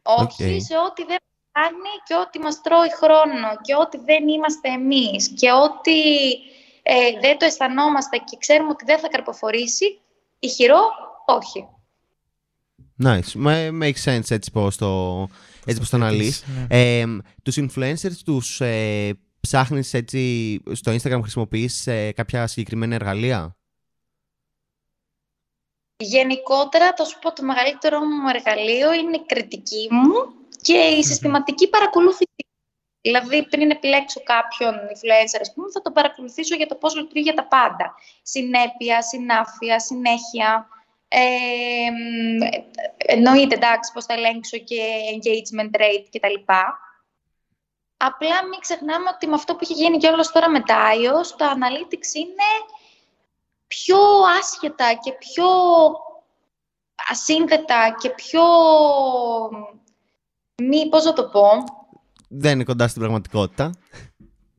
[0.02, 1.18] Όχι σε ό,τι δεν
[1.52, 6.00] κάνει και ό,τι μας τρώει χρόνο και ό,τι δεν είμαστε εμείς και ό,τι
[6.82, 10.00] ε, δεν το αισθανόμαστε και ξέρουμε ότι δεν θα καρποφορήσει,
[10.38, 10.80] ηχηρό,
[11.26, 11.68] όχι.
[13.04, 13.46] Nice.
[13.82, 15.20] Makes sense έτσι πως το,
[15.64, 16.44] έτσι πως το αναλύεις.
[16.46, 16.66] Ναι.
[17.00, 17.04] Ε,
[17.42, 23.56] τους influencers τους ε, ψάχνεις έτσι στο Instagram χρησιμοποιείς ε, κάποια συγκεκριμένα εργαλεία;
[25.98, 30.12] Γενικότερα, θα σου πω, το μεγαλύτερο μου εργαλείο είναι η κριτική μου
[30.62, 32.24] και η συστηματική παρακολούθηση.
[33.00, 37.34] Δηλαδή, πριν επιλέξω κάποιον influencer, ας πούμε, θα το παρακολουθήσω για το πώς λειτουργεί για
[37.34, 37.94] τα πάντα.
[38.22, 40.68] Συνέπεια, συνάφεια, συνέχεια.
[41.08, 41.88] Ε,
[42.96, 44.82] εννοείται, εντάξει, πώς θα ελέγξω και
[45.12, 46.52] engagement rate κτλ.
[47.96, 51.26] Απλά μην ξεχνάμε ότι με αυτό που έχει γίνει και όλος τώρα με τα iOS,
[51.36, 52.48] το analytics είναι
[53.66, 53.98] πιο
[54.40, 55.46] άσχετα και πιο
[57.10, 58.42] ασύνδετα και πιο
[60.62, 61.48] μη, πώς να το πω.
[62.28, 63.74] Δεν είναι κοντά στην πραγματικότητα.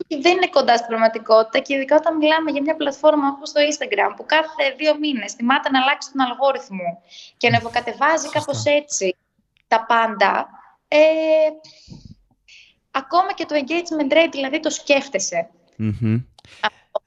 [0.08, 4.14] Δεν είναι κοντά στην πραγματικότητα και ειδικά όταν μιλάμε για μια πλατφόρμα όπως το Instagram
[4.16, 7.02] που κάθε δύο μήνες θυμάται να αλλάξει τον αλγόριθμο
[7.38, 9.16] και να ευοκατεβάζει κάπως έτσι
[9.68, 10.50] τα πάντα.
[10.88, 10.98] Ε,
[12.92, 15.50] ακόμα και το engagement rate, δηλαδή το σκέφτεσαι.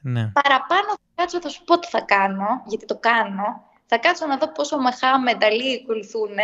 [0.01, 0.33] Ναι.
[0.43, 3.65] Παραπάνω θα κάτσω, θα σου πω τι θα κάνω, γιατί το κάνω.
[3.87, 4.77] Θα κάτσω να δω πόσο
[5.25, 6.37] με Νταλή ακολουθούν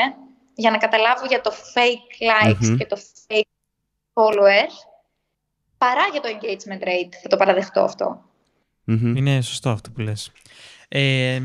[0.55, 2.97] για να καταλάβω για το fake likes και το
[3.29, 3.40] fake
[4.12, 4.75] followers,
[5.79, 7.12] παρά για το engagement rate.
[7.23, 7.88] Θα το παραδεχτώ
[8.85, 10.33] Είναι σωστό αυτό που λες.
[10.88, 11.40] Ε,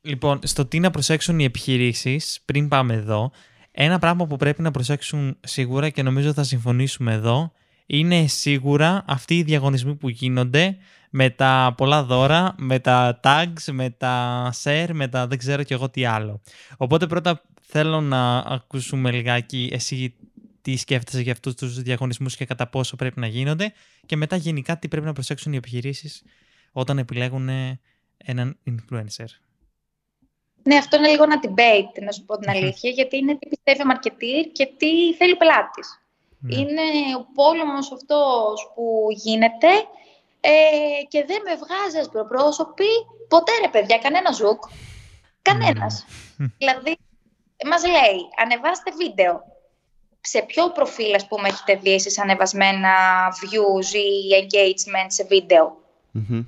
[0.00, 3.30] λοιπόν, στο τι να προσέξουν οι επιχειρήσεις, πριν πάμε εδώ,
[3.70, 7.52] ένα πράγμα που πρέπει να προσέξουν σίγουρα και νομίζω θα συμφωνήσουμε εδώ,
[7.86, 10.76] είναι σίγουρα αυτοί οι διαγωνισμοί που γίνονται
[11.14, 15.74] με τα πολλά δώρα, με τα tags, με τα share, με τα δεν ξέρω και
[15.74, 16.40] εγώ τι άλλο.
[16.76, 20.14] Οπότε πρώτα θέλω να ακούσουμε λιγάκι εσύ
[20.62, 23.72] τι σκέφτεσαι για αυτούς τους διαγωνισμούς και κατά πόσο πρέπει να γίνονται
[24.06, 26.22] και μετά γενικά τι πρέπει να προσέξουν οι επιχειρήσεις
[26.72, 27.48] όταν επιλέγουν
[28.16, 29.26] έναν influencer.
[30.62, 33.82] Ναι, αυτό είναι λίγο ένα debate, να σου πω την αλήθεια, γιατί είναι τι πιστεύει
[33.82, 36.02] ο marketer και τι θέλει ο πελάτης.
[36.38, 36.54] Ναι.
[36.54, 36.82] Είναι
[37.18, 39.68] ο πόλεμος αυτός που γίνεται
[40.44, 42.86] ε, και δεν με βγάζεις ασπροπρόσωπη
[43.28, 44.62] ποτέ ρε παιδιά, κανένας ζουκ.
[45.42, 46.04] Κανένας.
[46.58, 46.96] δηλαδή,
[47.66, 49.42] μας λέει, ανεβάστε βίντεο.
[50.20, 52.94] Σε ποιο προφίλ, ας πούμε, έχετε δει εσείς ανεβασμένα
[53.40, 55.80] views ή engagement σε βίντεο;
[56.14, 56.44] Mm-hmm.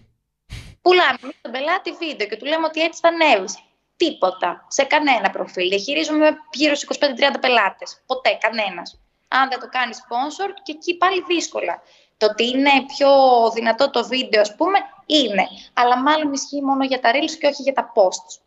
[0.83, 3.59] Πουλάμε τον πελάτη βίντεο και του λέμε ότι έτσι θα ανέβεις.
[3.97, 4.67] Τίποτα.
[4.69, 5.69] Σε κανένα προφίλ.
[5.69, 7.07] Διαχειρίζομαι γύρω στους 25-30
[7.41, 8.03] πελάτες.
[8.07, 9.01] Ποτέ, κανένας.
[9.29, 11.83] Αν δεν το κάνεις sponsor και εκεί πάλι δύσκολα.
[12.17, 13.11] Το ότι είναι πιο
[13.55, 15.47] δυνατό το βίντεο, ας πούμε, είναι.
[15.73, 18.41] Αλλά μάλλον ισχύει μόνο για τα reels και όχι για τα posts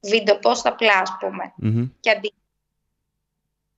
[0.00, 1.52] βίντεο post απλά, ας πούμε.
[2.00, 2.32] Και αντί...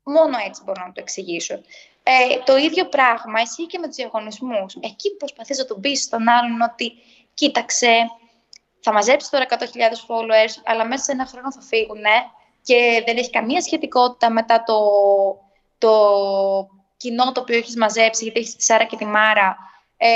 [0.02, 1.54] Μόνο έτσι μπορώ να το εξηγήσω.
[2.02, 4.74] Ε, το ίδιο πράγμα ισχύει και με τους διαγωνισμούς.
[4.80, 6.92] Εκεί που προσπαθείς να τον πεις στον άλλον ότι
[7.34, 8.10] κοίταξε,
[8.80, 9.54] θα μαζέψεις τώρα 100.000
[10.08, 12.02] followers, αλλά μέσα σε ένα χρόνο θα φύγουν
[12.62, 14.78] και δεν έχει καμία σχετικότητα μετά το,
[15.78, 15.92] το
[17.02, 19.56] κοινό το οποίο έχεις μαζέψει, γιατί έχεις τη Σάρα και τη Μάρα
[19.96, 20.08] ε,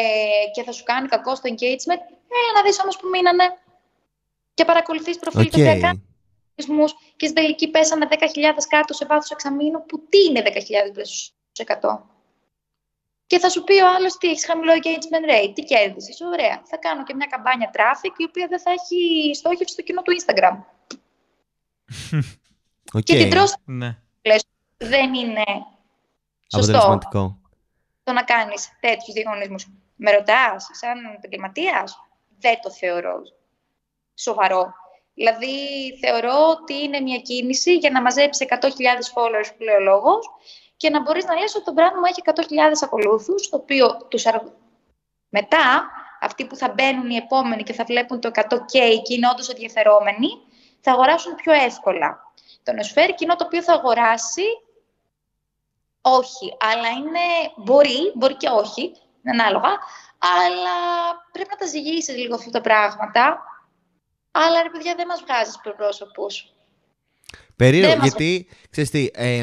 [0.55, 2.03] και θα σου κάνει κακό στο engagement.
[2.35, 3.45] Ε, να δεις όμως που μείνανε
[4.55, 5.51] και παρακολουθείς προφίλ okay.
[7.17, 8.17] και στην τελική πέσανε 10.000
[8.69, 11.99] κάτω σε βάθος εξαμήνου, που τι είναι 10.000 100.
[13.27, 16.21] Και θα σου πει ο άλλος τι έχεις χαμηλό engagement rate, τι κέρδισες.
[16.21, 16.63] Ωραία.
[16.65, 20.13] Θα κάνω και μια καμπάνια traffic η οποία δεν θα έχει στόχευση στο κοινό του
[20.19, 20.57] Instagram.
[22.93, 23.03] Okay.
[23.03, 23.55] Και την τρώσει.
[23.65, 23.97] Ναι.
[24.77, 25.45] δεν είναι
[26.55, 26.99] σωστό
[28.03, 29.67] το να κάνεις τέτοιους διαγωνισμούς.
[29.97, 32.01] Με ρωτάς, σαν επαγγελματίας,
[32.39, 33.23] δεν το θεωρώ
[34.15, 34.75] σοβαρό.
[35.15, 35.57] Δηλαδή,
[36.01, 38.67] θεωρώ ότι είναι μια κίνηση για να μαζέψει 100.000
[39.15, 40.27] followers που λέει ο λόγος
[40.77, 44.25] και να μπορείς να λες ότι το brand μου έχει 100.000 ακολούθους, το οποίο τους
[45.29, 49.49] μετά, αυτοί που θα μπαίνουν οι επόμενοι και θα βλέπουν το 100K και είναι όντως
[49.49, 50.29] ενδιαφερόμενοι,
[50.81, 52.33] θα αγοράσουν πιο εύκολα.
[52.63, 54.43] Το να σου φέρει κοινό το οποίο θα αγοράσει,
[56.11, 56.57] όχι.
[56.61, 59.69] Αλλά είναι, μπορεί, μπορεί και όχι, είναι ανάλογα,
[60.19, 60.77] αλλά
[61.33, 63.43] πρέπει να τα ζυγίσεις λίγο αυτά τα πράγματα.
[64.31, 66.51] Αλλά ρε παιδιά δεν μας βγάζεις πρόσωπους.
[67.57, 69.43] Περίεργο, γιατί, ξέρεις τι, ε,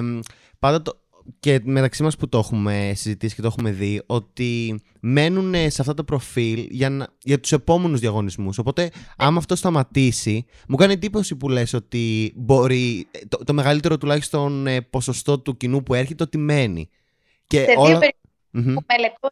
[0.59, 1.02] πάντα το,
[1.39, 5.93] και μεταξύ μας που το έχουμε συζητήσει και το έχουμε δει ότι μένουν σε αυτά
[5.93, 8.57] τα προφίλ για, να, για τους επόμενους διαγωνισμούς.
[8.57, 14.67] Οπότε άμα αυτό σταματήσει μου κάνει εντύπωση που λες ότι μπορεί το, το μεγαλύτερο τουλάχιστον
[14.67, 16.89] ε, ποσοστό του κοινού που έρχεται ότι μένει.
[17.47, 17.89] Και σε όλα...
[17.89, 19.31] δύο περιπτώσεις που μελετώ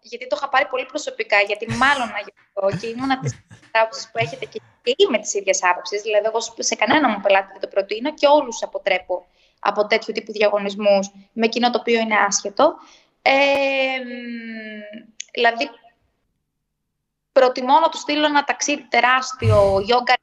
[0.00, 3.34] γιατί το είχα πάρει πολύ προσωπικά, γιατί μάλλον αγιωτώ και ήμουν από τις
[3.72, 6.02] άποψεις που έχετε και, και είμαι της ίδιας άποψης.
[6.02, 9.26] Δηλαδή, εγώ σε κανένα μου πελάτη δεν το προτείνω και όλους αποτρέπω
[9.58, 12.74] από τέτοιου τύπου διαγωνισμούς με κοινό το οποίο είναι άσχετο.
[13.22, 13.32] Ε,
[15.32, 15.70] δηλαδή,
[17.32, 20.14] προτιμώ να τους στείλω ένα ταξίδι τεράστιο, yoga,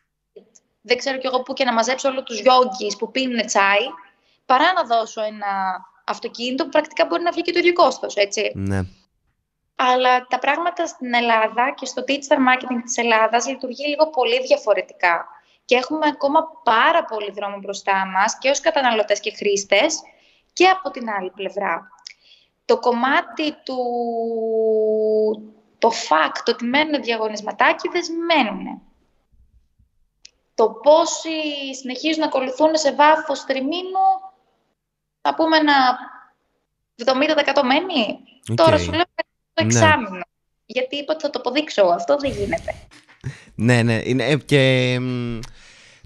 [0.81, 3.85] δεν ξέρω κι εγώ πού και να μαζέψω όλους τους γιόγκις που πίνουν τσάι,
[4.45, 8.51] παρά να δώσω ένα αυτοκίνητο που πρακτικά μπορεί να βγει και το ίδιο κόστος, έτσι.
[8.55, 8.79] Ναι.
[9.75, 15.27] Αλλά τα πράγματα στην Ελλάδα και στο digital marketing της Ελλάδας λειτουργεί λίγο πολύ διαφορετικά
[15.65, 20.01] και έχουμε ακόμα πάρα πολύ δρόμο μπροστά μας και ως καταναλωτές και χρήστες
[20.53, 21.87] και από την άλλη πλευρά.
[22.65, 23.77] Το κομμάτι του...
[25.77, 28.81] το fact ότι μένουν διαγωνισματάκιδες μένουν.
[30.55, 34.07] Το πόσοι συνεχίζουν να ακολουθούν σε βάθος τριμήνου,
[35.21, 35.97] θα πούμε ένα
[37.03, 38.19] 70% μένει.
[38.55, 39.03] Τώρα σου λέω
[39.53, 39.73] το ναι.
[39.73, 40.23] εξάμεινο.
[40.65, 41.83] Γιατί είπα ότι θα το αποδείξω.
[41.83, 42.75] Αυτό δεν γίνεται.
[43.55, 44.01] Ναι, ναι.
[44.03, 44.97] Είναι, ε, και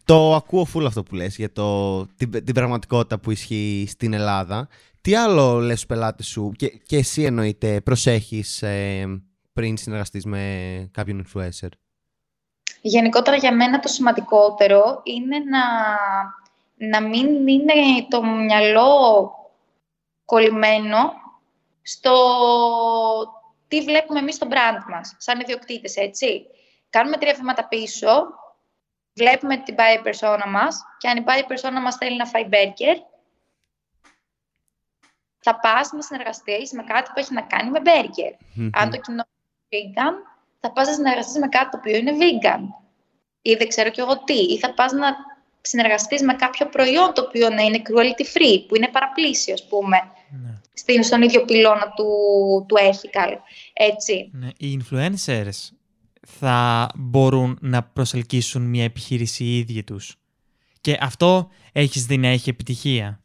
[0.06, 4.68] το ακούω φουλ αυτό που λες για το, την, την πραγματικότητα που ισχύει στην Ελλάδα.
[5.02, 9.06] Τι άλλο λες στους πελάτες σου και, και εσύ εννοείται προσέχεις ε,
[9.54, 11.70] πριν συνεργαστείς με κάποιον influencer;
[12.82, 15.64] Γενικότερα για μένα το σημαντικότερο είναι να,
[16.88, 17.74] να μην είναι
[18.10, 19.32] το μυαλό
[20.26, 20.98] κολλημένο
[21.82, 22.12] στο
[23.68, 26.46] τι βλέπουμε εμείς στο brand μας, σαν ιδιοκτήτες, έτσι.
[26.90, 28.08] Κάνουμε τρία βήματα πίσω
[29.14, 32.96] βλέπουμε την buyer persona μας και αν η buyer persona μας θέλει να φάει burger,
[35.40, 38.34] θα πας να συνεργαστείς με κάτι που έχει να κάνει με burger.
[38.72, 39.24] Αν το κοινό
[39.70, 40.14] είναι vegan,
[40.60, 42.62] θα πας να συνεργαστείς με κάτι το οποίο είναι vegan.
[43.42, 44.40] Ή δεν ξέρω κι εγώ τι.
[44.54, 45.16] Ή θα πας να
[45.62, 49.98] συνεργαστείς με κάποιο προϊόν το οποίο να είναι cruelty free, που είναι παραπλήσιο, ας πούμε.
[50.86, 51.04] Ναι.
[51.04, 52.06] στον ίδιο πυλώνα του,
[52.68, 53.38] του ethical.
[53.74, 54.32] Έτσι.
[54.34, 54.48] Ναι.
[54.58, 55.79] Οι influencers
[56.28, 60.16] θα μπορούν να προσελκύσουν μια επιχείρηση οι ίδιοι τους.
[60.82, 63.24] Και αυτό έχεις δει να έχει επιτυχία.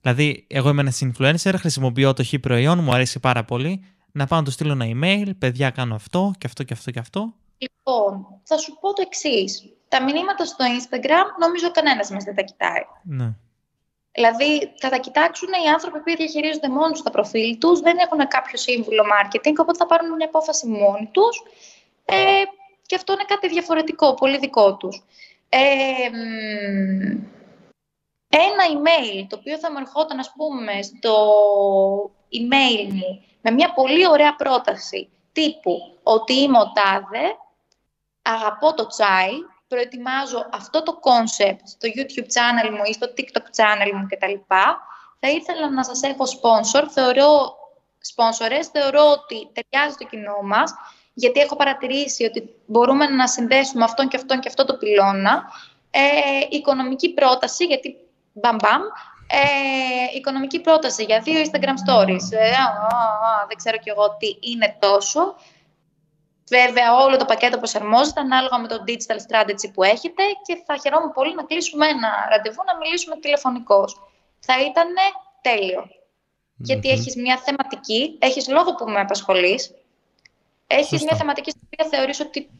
[0.00, 4.38] Δηλαδή, εγώ είμαι ένας influencer, χρησιμοποιώ το χ προϊόν, μου αρέσει πάρα πολύ, να πάω
[4.38, 7.34] να του στείλω ένα email, παιδιά κάνω αυτό και αυτό και αυτό και αυτό.
[7.58, 9.62] Λοιπόν, θα σου πω το εξής.
[9.88, 12.82] Τα μηνύματα στο Instagram νομίζω κανένας μας δεν τα κοιτάει.
[13.02, 13.34] Ναι.
[14.12, 18.58] Δηλαδή, θα τα κοιτάξουν οι άνθρωποι που διαχειρίζονται μόνοι στα προφίλ τους, δεν έχουν κάποιο
[18.58, 21.42] σύμβουλο marketing, οπότε θα πάρουν μια απόφαση μόνοι τους
[22.04, 22.42] ε,
[22.86, 25.04] και αυτό είναι κάτι διαφορετικό, πολύ δικό τους.
[25.48, 26.10] Ε,
[28.28, 31.14] ένα email το οποίο θα μου ερχόταν, ας πούμε, στο
[32.10, 37.36] email μου με μια πολύ ωραία πρόταση τύπου ότι είμαι ο τάδε,
[38.22, 39.32] αγαπώ το τσάι,
[39.68, 44.34] προετοιμάζω αυτό το concept στο YouTube channel μου ή στο TikTok channel μου κτλ.
[45.20, 47.56] Θα ήθελα να σας έχω sponsor, θεωρώ
[48.14, 50.74] sponsors, θεωρώ ότι ταιριάζει το κοινό μας
[51.14, 55.44] γιατί έχω παρατηρήσει ότι μπορούμε να συνδέσουμε αυτόν και αυτόν και αυτό το πυλώνα.
[55.90, 56.00] Ε,
[56.50, 57.96] οικονομική πρόταση, γιατί
[58.32, 58.82] μπαμ μπαμ,
[59.26, 62.26] ε, οικονομική πρόταση για δύο Instagram stories.
[62.30, 62.50] Ε,
[63.48, 65.34] δεν ξέρω κι εγώ τι είναι τόσο.
[66.48, 71.12] Βέβαια, όλο το πακέτο προσαρμόζεται ανάλογα με το digital strategy που έχετε και θα χαιρόμουν
[71.12, 74.00] πολύ να κλείσουμε ένα ραντεβού να μιλήσουμε τηλεφωνικώς.
[74.40, 74.88] Θα ήταν
[76.56, 79.70] Γιατί έχεις μια θεματική, έχεις λόγο που με απασχολείς,
[80.66, 82.50] έχεις μια θεματική στην οποία θεωρείς ότι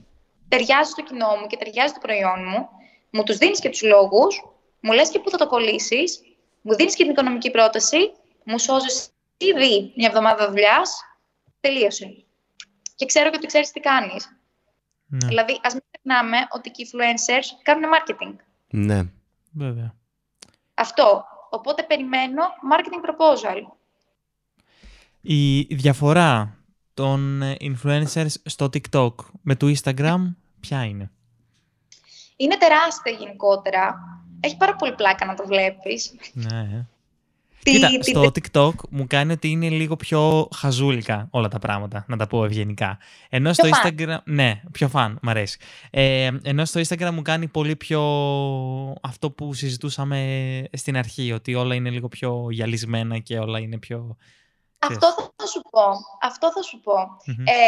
[0.49, 2.69] ταιριάζει στο κοινό μου και ταιριάζει στο προϊόν μου,
[3.11, 4.45] μου τους δίνεις και τους λόγους,
[4.81, 6.21] μου λες και πού θα το κολλήσεις,
[6.61, 8.13] μου δίνεις και την οικονομική πρόταση,
[8.45, 11.01] μου σώζεις ήδη μια εβδομάδα δουλειάς,
[11.61, 12.25] τελείωσε.
[12.95, 14.39] Και ξέρω και ότι ξέρεις τι κάνεις.
[15.07, 15.27] Ναι.
[15.27, 18.37] Δηλαδή, ας μην ξεχνάμε ότι και οι influencers κάνουν marketing.
[18.69, 19.03] Ναι.
[19.53, 19.95] Βέβαια.
[20.75, 21.25] Αυτό.
[21.51, 23.63] Οπότε περιμένω marketing proposal.
[25.21, 26.59] Η διαφορά
[26.95, 31.11] των influencers στο TikTok με το Instagram ποια είναι;
[32.37, 33.97] Είναι τεράστια γενικότερα.
[34.41, 36.15] Έχει πάρα πολύ πλάκα να το βλέπεις.
[36.33, 36.87] Ναι.
[37.65, 42.27] Κοίτα, στο TikTok μου κάνει ότι είναι λίγο πιο χαζούλικα όλα τα πράγματα, να τα
[42.27, 42.99] πω ευγενικά.
[43.29, 44.17] Ενώ στο Instagram.
[44.25, 45.59] Ναι, πιο φαν, μ' αρέσει.
[45.91, 48.01] Ε, ενώ στο Instagram μου κάνει πολύ πιο
[49.01, 50.19] αυτό που συζητούσαμε
[50.73, 54.17] στην αρχή, ότι όλα είναι λίγο πιο γυαλισμένα και όλα είναι πιο.
[54.91, 55.85] Αυτό θα σου πω.
[56.21, 56.97] Αυτό θα σου πω.
[57.45, 57.59] Ε,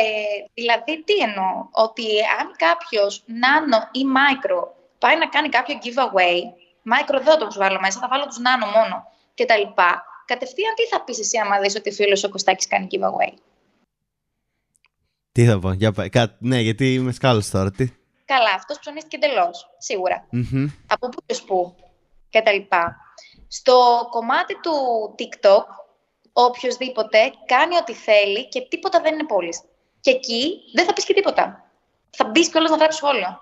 [0.54, 1.68] δηλαδή, τι εννοώ.
[1.70, 2.06] Ότι
[2.40, 6.40] αν κάποιος nano ή micro πάει να κάνει κάποιο giveaway,
[6.92, 8.96] micro δεν θα το βάλω μέσα, θα βάλω τους nano μόνο
[9.34, 9.62] κτλ.
[10.24, 13.32] Κατευθείαν τι θα πεις εσύ άμα δεις ότι φίλος ο Κωστάκης κάνει giveaway;
[15.32, 16.36] Τι θα πω, για Κα...
[16.38, 17.70] Ναι, γιατί είμαι σκάλος τώρα.
[17.70, 17.92] Τι...
[18.24, 19.66] Καλά, αυτός ψωνίστηκε εντελώς,
[20.86, 21.74] Από πού και πού
[22.30, 22.76] κτλ.
[23.48, 24.74] Στο κομμάτι του
[25.18, 25.64] TikTok,
[26.44, 29.54] οποιοδήποτε κάνει ό,τι θέλει και τίποτα δεν είναι πόλη.
[30.00, 31.70] Και εκεί δεν θα πεις και τίποτα.
[32.10, 33.40] Θα μπεις κιόλας να γράψεις σχόλιο.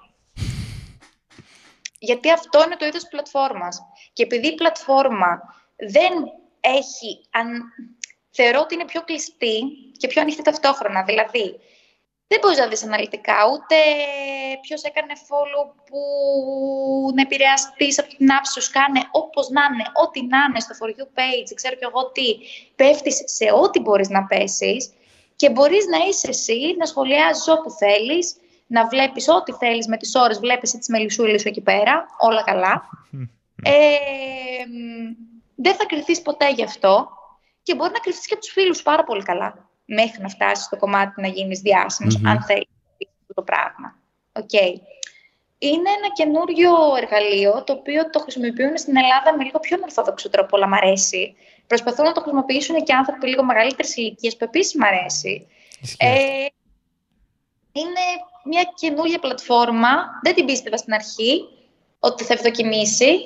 [1.99, 3.83] Γιατί αυτό είναι το είδος πλατφόρμας.
[4.13, 5.41] Και επειδή η πλατφόρμα
[5.77, 6.13] δεν
[6.61, 7.27] έχει...
[7.31, 7.63] Αν...
[8.31, 9.61] Θεωρώ ότι είναι πιο κλειστή
[9.97, 11.03] και πιο ανοιχτή ταυτόχρονα.
[11.03, 11.61] Δηλαδή,
[12.35, 13.77] δεν μπορείς να δεις αναλυτικά ούτε
[14.61, 16.01] ποιος έκανε follow που
[17.15, 18.71] να επηρεαστείς από την άψη σου.
[18.71, 22.29] Κάνε όπως να είναι, ό,τι να είναι στο For You page, ξέρω κι εγώ τι.
[22.77, 24.93] Πέφτεις σε ό,τι μπορείς να πέσεις
[25.37, 30.15] και μπορείς να είσαι εσύ, να σχολιάζεις όπου θέλεις, να βλέπεις ό,τι θέλεις με τις
[30.15, 30.39] ώρες.
[30.39, 32.07] Βλέπεις τις μελισσούλες σου εκεί πέρα.
[32.19, 32.75] Όλα καλά.
[33.73, 33.77] ε,
[35.55, 37.09] δεν θα κρυφτείς ποτέ γι' αυτό
[37.63, 40.77] και μπορεί να κρυφτείς και από τους φίλους πάρα πολύ καλά μέχρι να φτάσεις στο
[40.77, 41.61] κομμάτι να γίνεις
[42.25, 42.69] αν θέλεις
[43.21, 43.99] αυτό το πράγμα.
[44.33, 44.73] Okay.
[45.59, 50.57] Είναι ένα καινούριο εργαλείο το οποίο το χρησιμοποιούν στην Ελλάδα με λίγο πιο ορθόδοξο τρόπο,
[50.57, 51.35] αλλά μ' αρέσει.
[51.67, 55.47] Προσπαθούν να το χρησιμοποιήσουν και άνθρωποι λίγο μεγαλύτερης ηλικίας που επίσης μ' αρέσει.
[55.99, 56.47] Ε,
[57.73, 58.05] είναι
[58.45, 59.89] μια καινούργια πλατφόρμα.
[60.23, 61.45] Δεν την πίστευα στην αρχή
[61.99, 63.19] ότι θα ευδοκιμήσει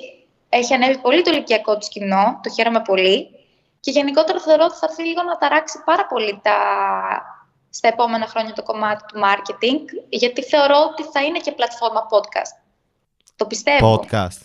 [0.49, 3.27] έχει ανέβει πολύ το ηλικιακό του κοινό, το χαίρομαι πολύ.
[3.79, 6.57] Και γενικότερα θεωρώ ότι θα έρθει λίγο να ταράξει πάρα πολύ τα...
[7.69, 12.63] στα επόμενα χρόνια το κομμάτι του marketing, γιατί θεωρώ ότι θα είναι και πλατφόρμα podcast.
[13.35, 13.95] Το πιστεύω.
[13.95, 14.41] Podcast.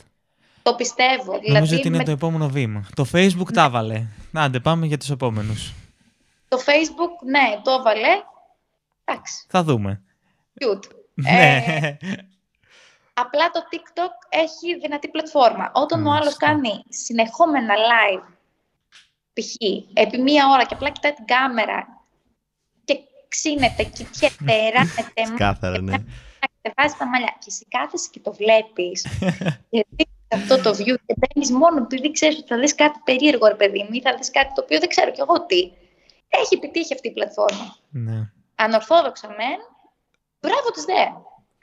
[0.63, 1.33] Το πιστεύω.
[1.33, 2.85] Δηλαδή, Νομίζω ότι είναι το επόμενο βήμα.
[2.95, 4.07] Το Facebook τα έβαλε.
[4.33, 5.73] Άντε, πάμε για τους επόμενους.
[6.49, 8.09] Το Facebook, ναι, το έβαλε.
[9.05, 9.47] Εντάξει.
[9.49, 10.03] Θα δούμε.
[10.61, 10.85] Cute.
[11.17, 11.65] Ναι.
[11.67, 11.97] Ε,
[13.15, 15.71] Απλά το TikTok έχει δυνατή πλατφόρμα.
[15.75, 18.34] Όταν ο άλλος κάνει συνεχόμενα live,
[19.35, 19.55] π.χ.
[19.93, 22.05] επί μία ώρα και απλά κοιτάει την κάμερα
[22.85, 25.97] και ξύνεται, κοιτιέται, ράνεται, Κάθαρα, ναι.
[26.63, 29.07] και βάζει τα μαλλιά και εσύ κάθεσαι και το βλέπεις
[29.75, 33.55] γιατί αυτό το view και μπαίνεις μόνο επειδή ξέρεις ότι θα δεις κάτι περίεργο, ρε
[33.55, 35.73] παιδί μου, ή θα δεις κάτι το οποίο δεν ξέρω κι εγώ τι.
[36.29, 37.77] Έχει επιτύχει αυτή η πλατφόρμα.
[37.91, 38.31] Ναι.
[38.55, 39.61] Ανορθόδοξα μεν,
[40.41, 41.05] μπράβο της δε.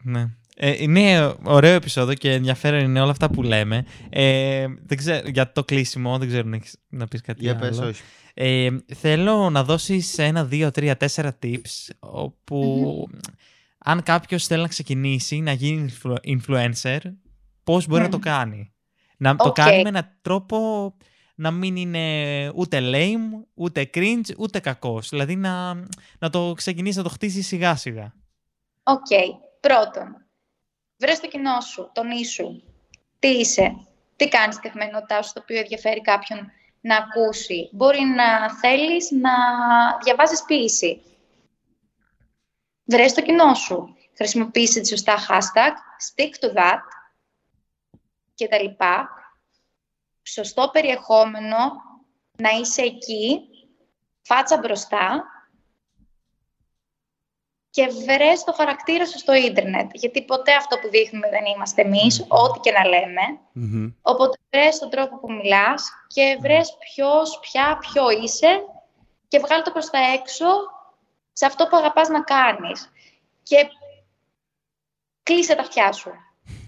[0.04, 0.26] Ναι.
[0.56, 3.86] Ε, είναι ωραίο επεισόδιο και ενδιαφέρον είναι όλα αυτά που λέμε.
[4.10, 6.50] Ε, δεν ξέρω, για το κλείσιμο, δεν ξέρω
[6.90, 7.60] να πεις κάτι για άλλο.
[7.60, 8.02] Πες, όχι.
[8.34, 13.08] Ε, θέλω να δώσεις ένα, δύο, τρία, τέσσερα tips όπου
[13.78, 17.00] αν κάποιος θέλει να ξεκινήσει να γίνει influencer,
[17.64, 18.74] πώς μπορεί να το κάνει.
[19.18, 20.94] Να το κάνει με έναν τρόπο
[21.36, 25.10] να μην είναι ούτε lame, ούτε cringe, ούτε κακός.
[25.10, 25.74] Δηλαδή να,
[26.20, 28.14] να το ξεκινήσεις να το χτίσεις σιγά σιγά.
[28.84, 29.06] OK.
[29.10, 29.50] Okay.
[29.60, 30.26] Πρώτον,
[31.02, 32.62] βρες το κοινό σου, το niche σου.
[33.20, 37.70] Τι είσαι, τι κάνεις στην καθημερινότητά σου, το οποίο ενδιαφέρει κάποιον να ακούσει.
[37.72, 39.32] Μπορεί να θέλεις να
[40.04, 41.02] διαβάζεις ποίηση.
[42.84, 43.96] Βρες το κοινό σου.
[44.16, 45.74] Χρησιμοποίησε τη σωστά hashtag,
[46.10, 46.82] stick to that
[48.34, 49.10] και τα λοιπά.
[50.24, 51.58] Σωστό περιεχόμενο,
[52.38, 53.42] να είσαι εκεί,
[54.22, 55.26] φάτσα μπροστά
[57.72, 59.90] και βρες το χαρακτήρα σου στο ίντερνετ.
[59.94, 63.22] Γιατί ποτέ αυτό που δείχνουμε δεν είμαστε εμείς, ό,τι και να λέμε.
[64.02, 68.63] Οπότε βρες τον τρόπο που μιλάς και βρες ποιος, ποια, ποιο είσαι
[69.28, 70.46] και βγάλει το προς τα έξω
[71.34, 72.90] σε αυτό που αγαπάς να κάνεις.
[73.44, 73.67] Και
[75.24, 76.12] κλείσε τα αυτιά σου.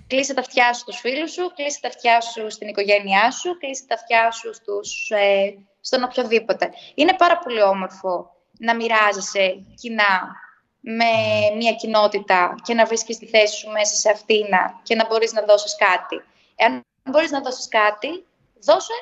[0.08, 3.86] Κλείσε τα αυτιά σου στους φίλους σου, κλείσε τα αυτιά σου στην οικογένειά σου, κλείσε
[3.88, 6.70] τα αυτιά σου στους, ε, στον οποιοδήποτε.
[6.96, 10.36] Είναι πάρα πολύ όμορφο να μοιράζεσαι κοινά
[10.84, 11.12] με
[11.58, 14.46] μια κοινότητα και να βρίσκεις τη θέση σου μέσα σε αυτήν
[14.84, 16.22] και να μπορείς να δώσεις κάτι.
[16.56, 18.26] Εάν μπορείς να δώσεις κάτι,
[18.66, 18.94] δώσε,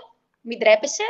[0.41, 1.03] μην τρέπεσαι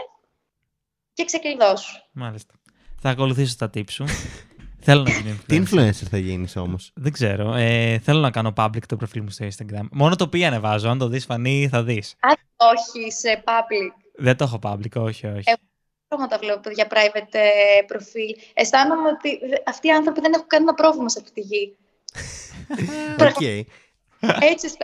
[1.13, 1.99] και ξεκλειδώσου.
[2.11, 2.53] Μάλιστα.
[2.99, 4.05] Θα ακολουθήσω τα tips σου.
[4.85, 5.43] θέλω να γίνω influencer.
[5.47, 7.53] Τι influencer θα γίνεις όμως; Δεν ξέρω.
[7.53, 9.87] Ε, θέλω να κάνω public το προφίλ μου στο Instagram.
[9.91, 10.89] Μόνο το οποίο ανεβάζω.
[10.89, 12.15] Αν το δεις φανεί θα δεις.
[12.19, 13.91] Α, όχι σε public.
[14.15, 15.49] Δεν το έχω public, όχι, όχι.
[15.49, 15.70] Εγώ
[16.17, 18.35] τα βλέπω για private ε, προφίλ.
[18.53, 21.75] Αισθάνομαι ότι αυτοί οι άνθρωποι δεν έχουν κανένα πρόβλημα σε αυτή τη γη.
[23.17, 23.61] Okay.
[24.51, 24.77] Έτσι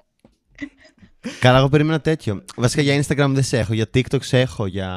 [1.39, 2.43] Καλά, εγώ περίμενα τέτοιο.
[2.55, 4.89] Βασικά για Instagram δεν σε έχω, για TikTok σε έχω για,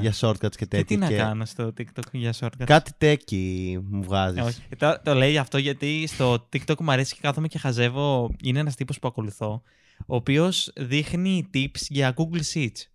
[0.00, 0.82] για shortcuts και τέτοια.
[0.82, 4.60] Και τι να κάνω στο TikTok για shortcuts; Κάτι τέκι μου βγάζεις.
[4.78, 8.30] Το, το λέει αυτό γιατί στο TikTok μου αρέσει και κάθομαι και χαζεύω.
[8.42, 9.62] Είναι ένας τύπος που ακολουθώ,
[9.98, 12.93] ο οποίος δείχνει tips για Google Sheets.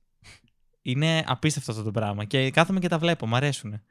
[0.82, 3.82] Είναι απίστευτο αυτό το πράγμα και κάθομαι και τα βλέπω, μου αρέσουν.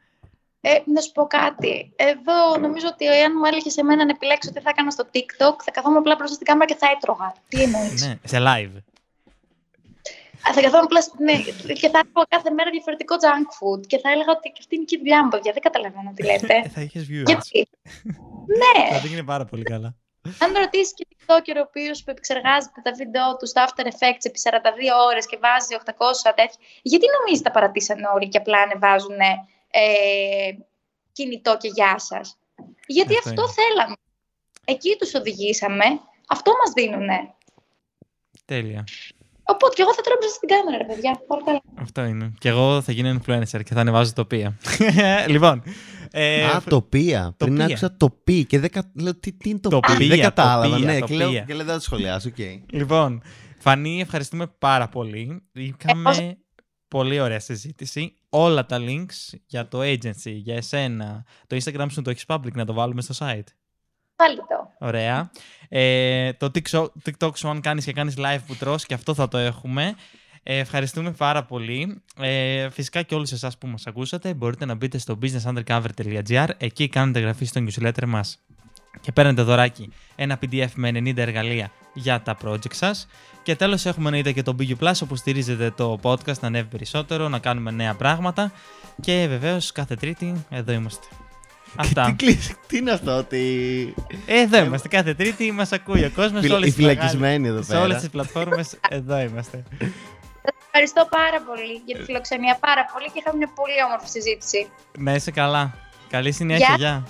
[0.61, 1.93] Ε, να σου πω κάτι.
[1.97, 5.57] Εδώ νομίζω ότι αν μου έλεγες σε μένα να επιλέξω τι θα έκανα στο TikTok,
[5.64, 7.32] θα καθόμουν απλά μπροστά στην κάμερα και θα έτρωγα.
[7.49, 8.76] Τι εννοείς; ναι, σε live.
[10.55, 11.01] Θα καθόμουν απλά.
[11.18, 11.36] Ναι,
[11.80, 14.97] και θα έλεγα κάθε μέρα διαφορετικό junk food και θα έλεγα ότι αυτή είναι και
[14.97, 15.53] η δουλειά μου, παιδιά.
[15.53, 16.55] Δεν καταλαβαίνω τι λέτε.
[16.64, 17.30] Ε, θα είχες viewers.
[17.32, 17.68] Γιατί.
[18.61, 18.74] ναι.
[19.03, 19.97] Θα είναι πάρα πολύ καλά.
[20.39, 24.39] Αν ρωτήσεις και TikToker ο οποίος που επεξεργάζεται τα βίντεο του στο After Effects επί
[24.43, 24.49] 42
[25.09, 29.19] ώρες και βάζει 800 τέτοια, γιατί νομίζεις τα παρατήσαν όλοι και απλά ανεβάζουν
[29.71, 30.51] ε,
[31.12, 32.39] κινητό και γεια σας;
[32.87, 33.97] Γιατί αυτό, αυτό θέλαμε.
[34.64, 35.85] Εκεί τους οδηγήσαμε,
[36.29, 37.35] αυτό μας δίνουνε.
[38.45, 38.85] Τέλεια.
[39.51, 41.21] Οπότε και εγώ θα τρώω στην κάμερα, ρε παιδιά.
[41.27, 41.62] Πολύ καλά.
[41.81, 42.33] Αυτό είναι.
[42.39, 44.59] Και εγώ θα γίνω influencer και θα ανεβάζω τοπία.
[45.35, 45.62] λοιπόν.
[46.11, 47.35] Ε, Α, τοπία.
[47.37, 50.69] Πριν άκουσα τοπί και δεν, λέω, τι, τι είναι τοπία; τοπία δεν κατάλαβα.
[50.69, 51.17] Τοπία, ναι, τοπία.
[51.17, 52.31] και λέω, και λέω δεν το σχολιάσω.
[52.37, 52.61] Okay.
[52.71, 53.23] Λοιπόν,
[53.59, 55.43] Φανή, ευχαριστούμε πάρα πολύ.
[55.53, 56.39] Είχαμε
[56.89, 58.13] πολύ ωραία συζήτηση.
[58.29, 62.65] Όλα τα links για το agency, για εσένα, το Instagram σου το έχεις public, να
[62.65, 63.49] το βάλουμε στο site;
[64.17, 64.87] Πάλι το.
[64.87, 65.31] Ωραία.
[65.69, 69.29] Ε, το TikTok, TikTok σου αν κάνεις και κάνεις live που τρως και αυτό θα
[69.29, 69.95] το έχουμε.
[70.43, 72.03] Ε, ευχαριστούμε πάρα πολύ.
[72.20, 77.18] Ε, φυσικά και όλους εσάς που μας ακούσατε μπορείτε να μπείτε στο businessundercover.gr εκεί κάνετε
[77.18, 78.39] εγγραφή στο newsletter μας
[79.01, 83.09] και παίρνετε δωράκι ένα PDF με 90 εργαλεία για τα project σας.
[83.43, 87.28] Και τέλος έχουμε εννοείται και το BU Plus όπου στηρίζετε το podcast να ανέβει περισσότερο,
[87.28, 88.53] να κάνουμε νέα πράγματα
[89.01, 91.07] και βεβαίως κάθε τρίτη εδώ είμαστε.
[91.76, 92.14] Αυτά.
[92.18, 92.36] Τι,
[92.66, 93.95] τι είναι αυτό, ότι.
[94.26, 94.89] Εδώ είμαστε.
[94.89, 96.45] Κάθε Τρίτη μας ακούει ο κόσμος.
[96.45, 97.78] Οι φυλακισμένοι εδώ πέρα.
[97.78, 99.62] Σε όλες τις πλατφόρμες εδώ είμαστε.
[100.81, 102.57] Ευχαριστώ πάρα πολύ για τη φιλοξενία.
[102.61, 104.70] Πάρα πολύ και είχαμε μια πολύ όμορφη συζήτηση.
[104.99, 105.74] Να είσαι καλά.
[106.09, 106.74] Καλή συνέχεια.
[106.76, 107.07] Γεια.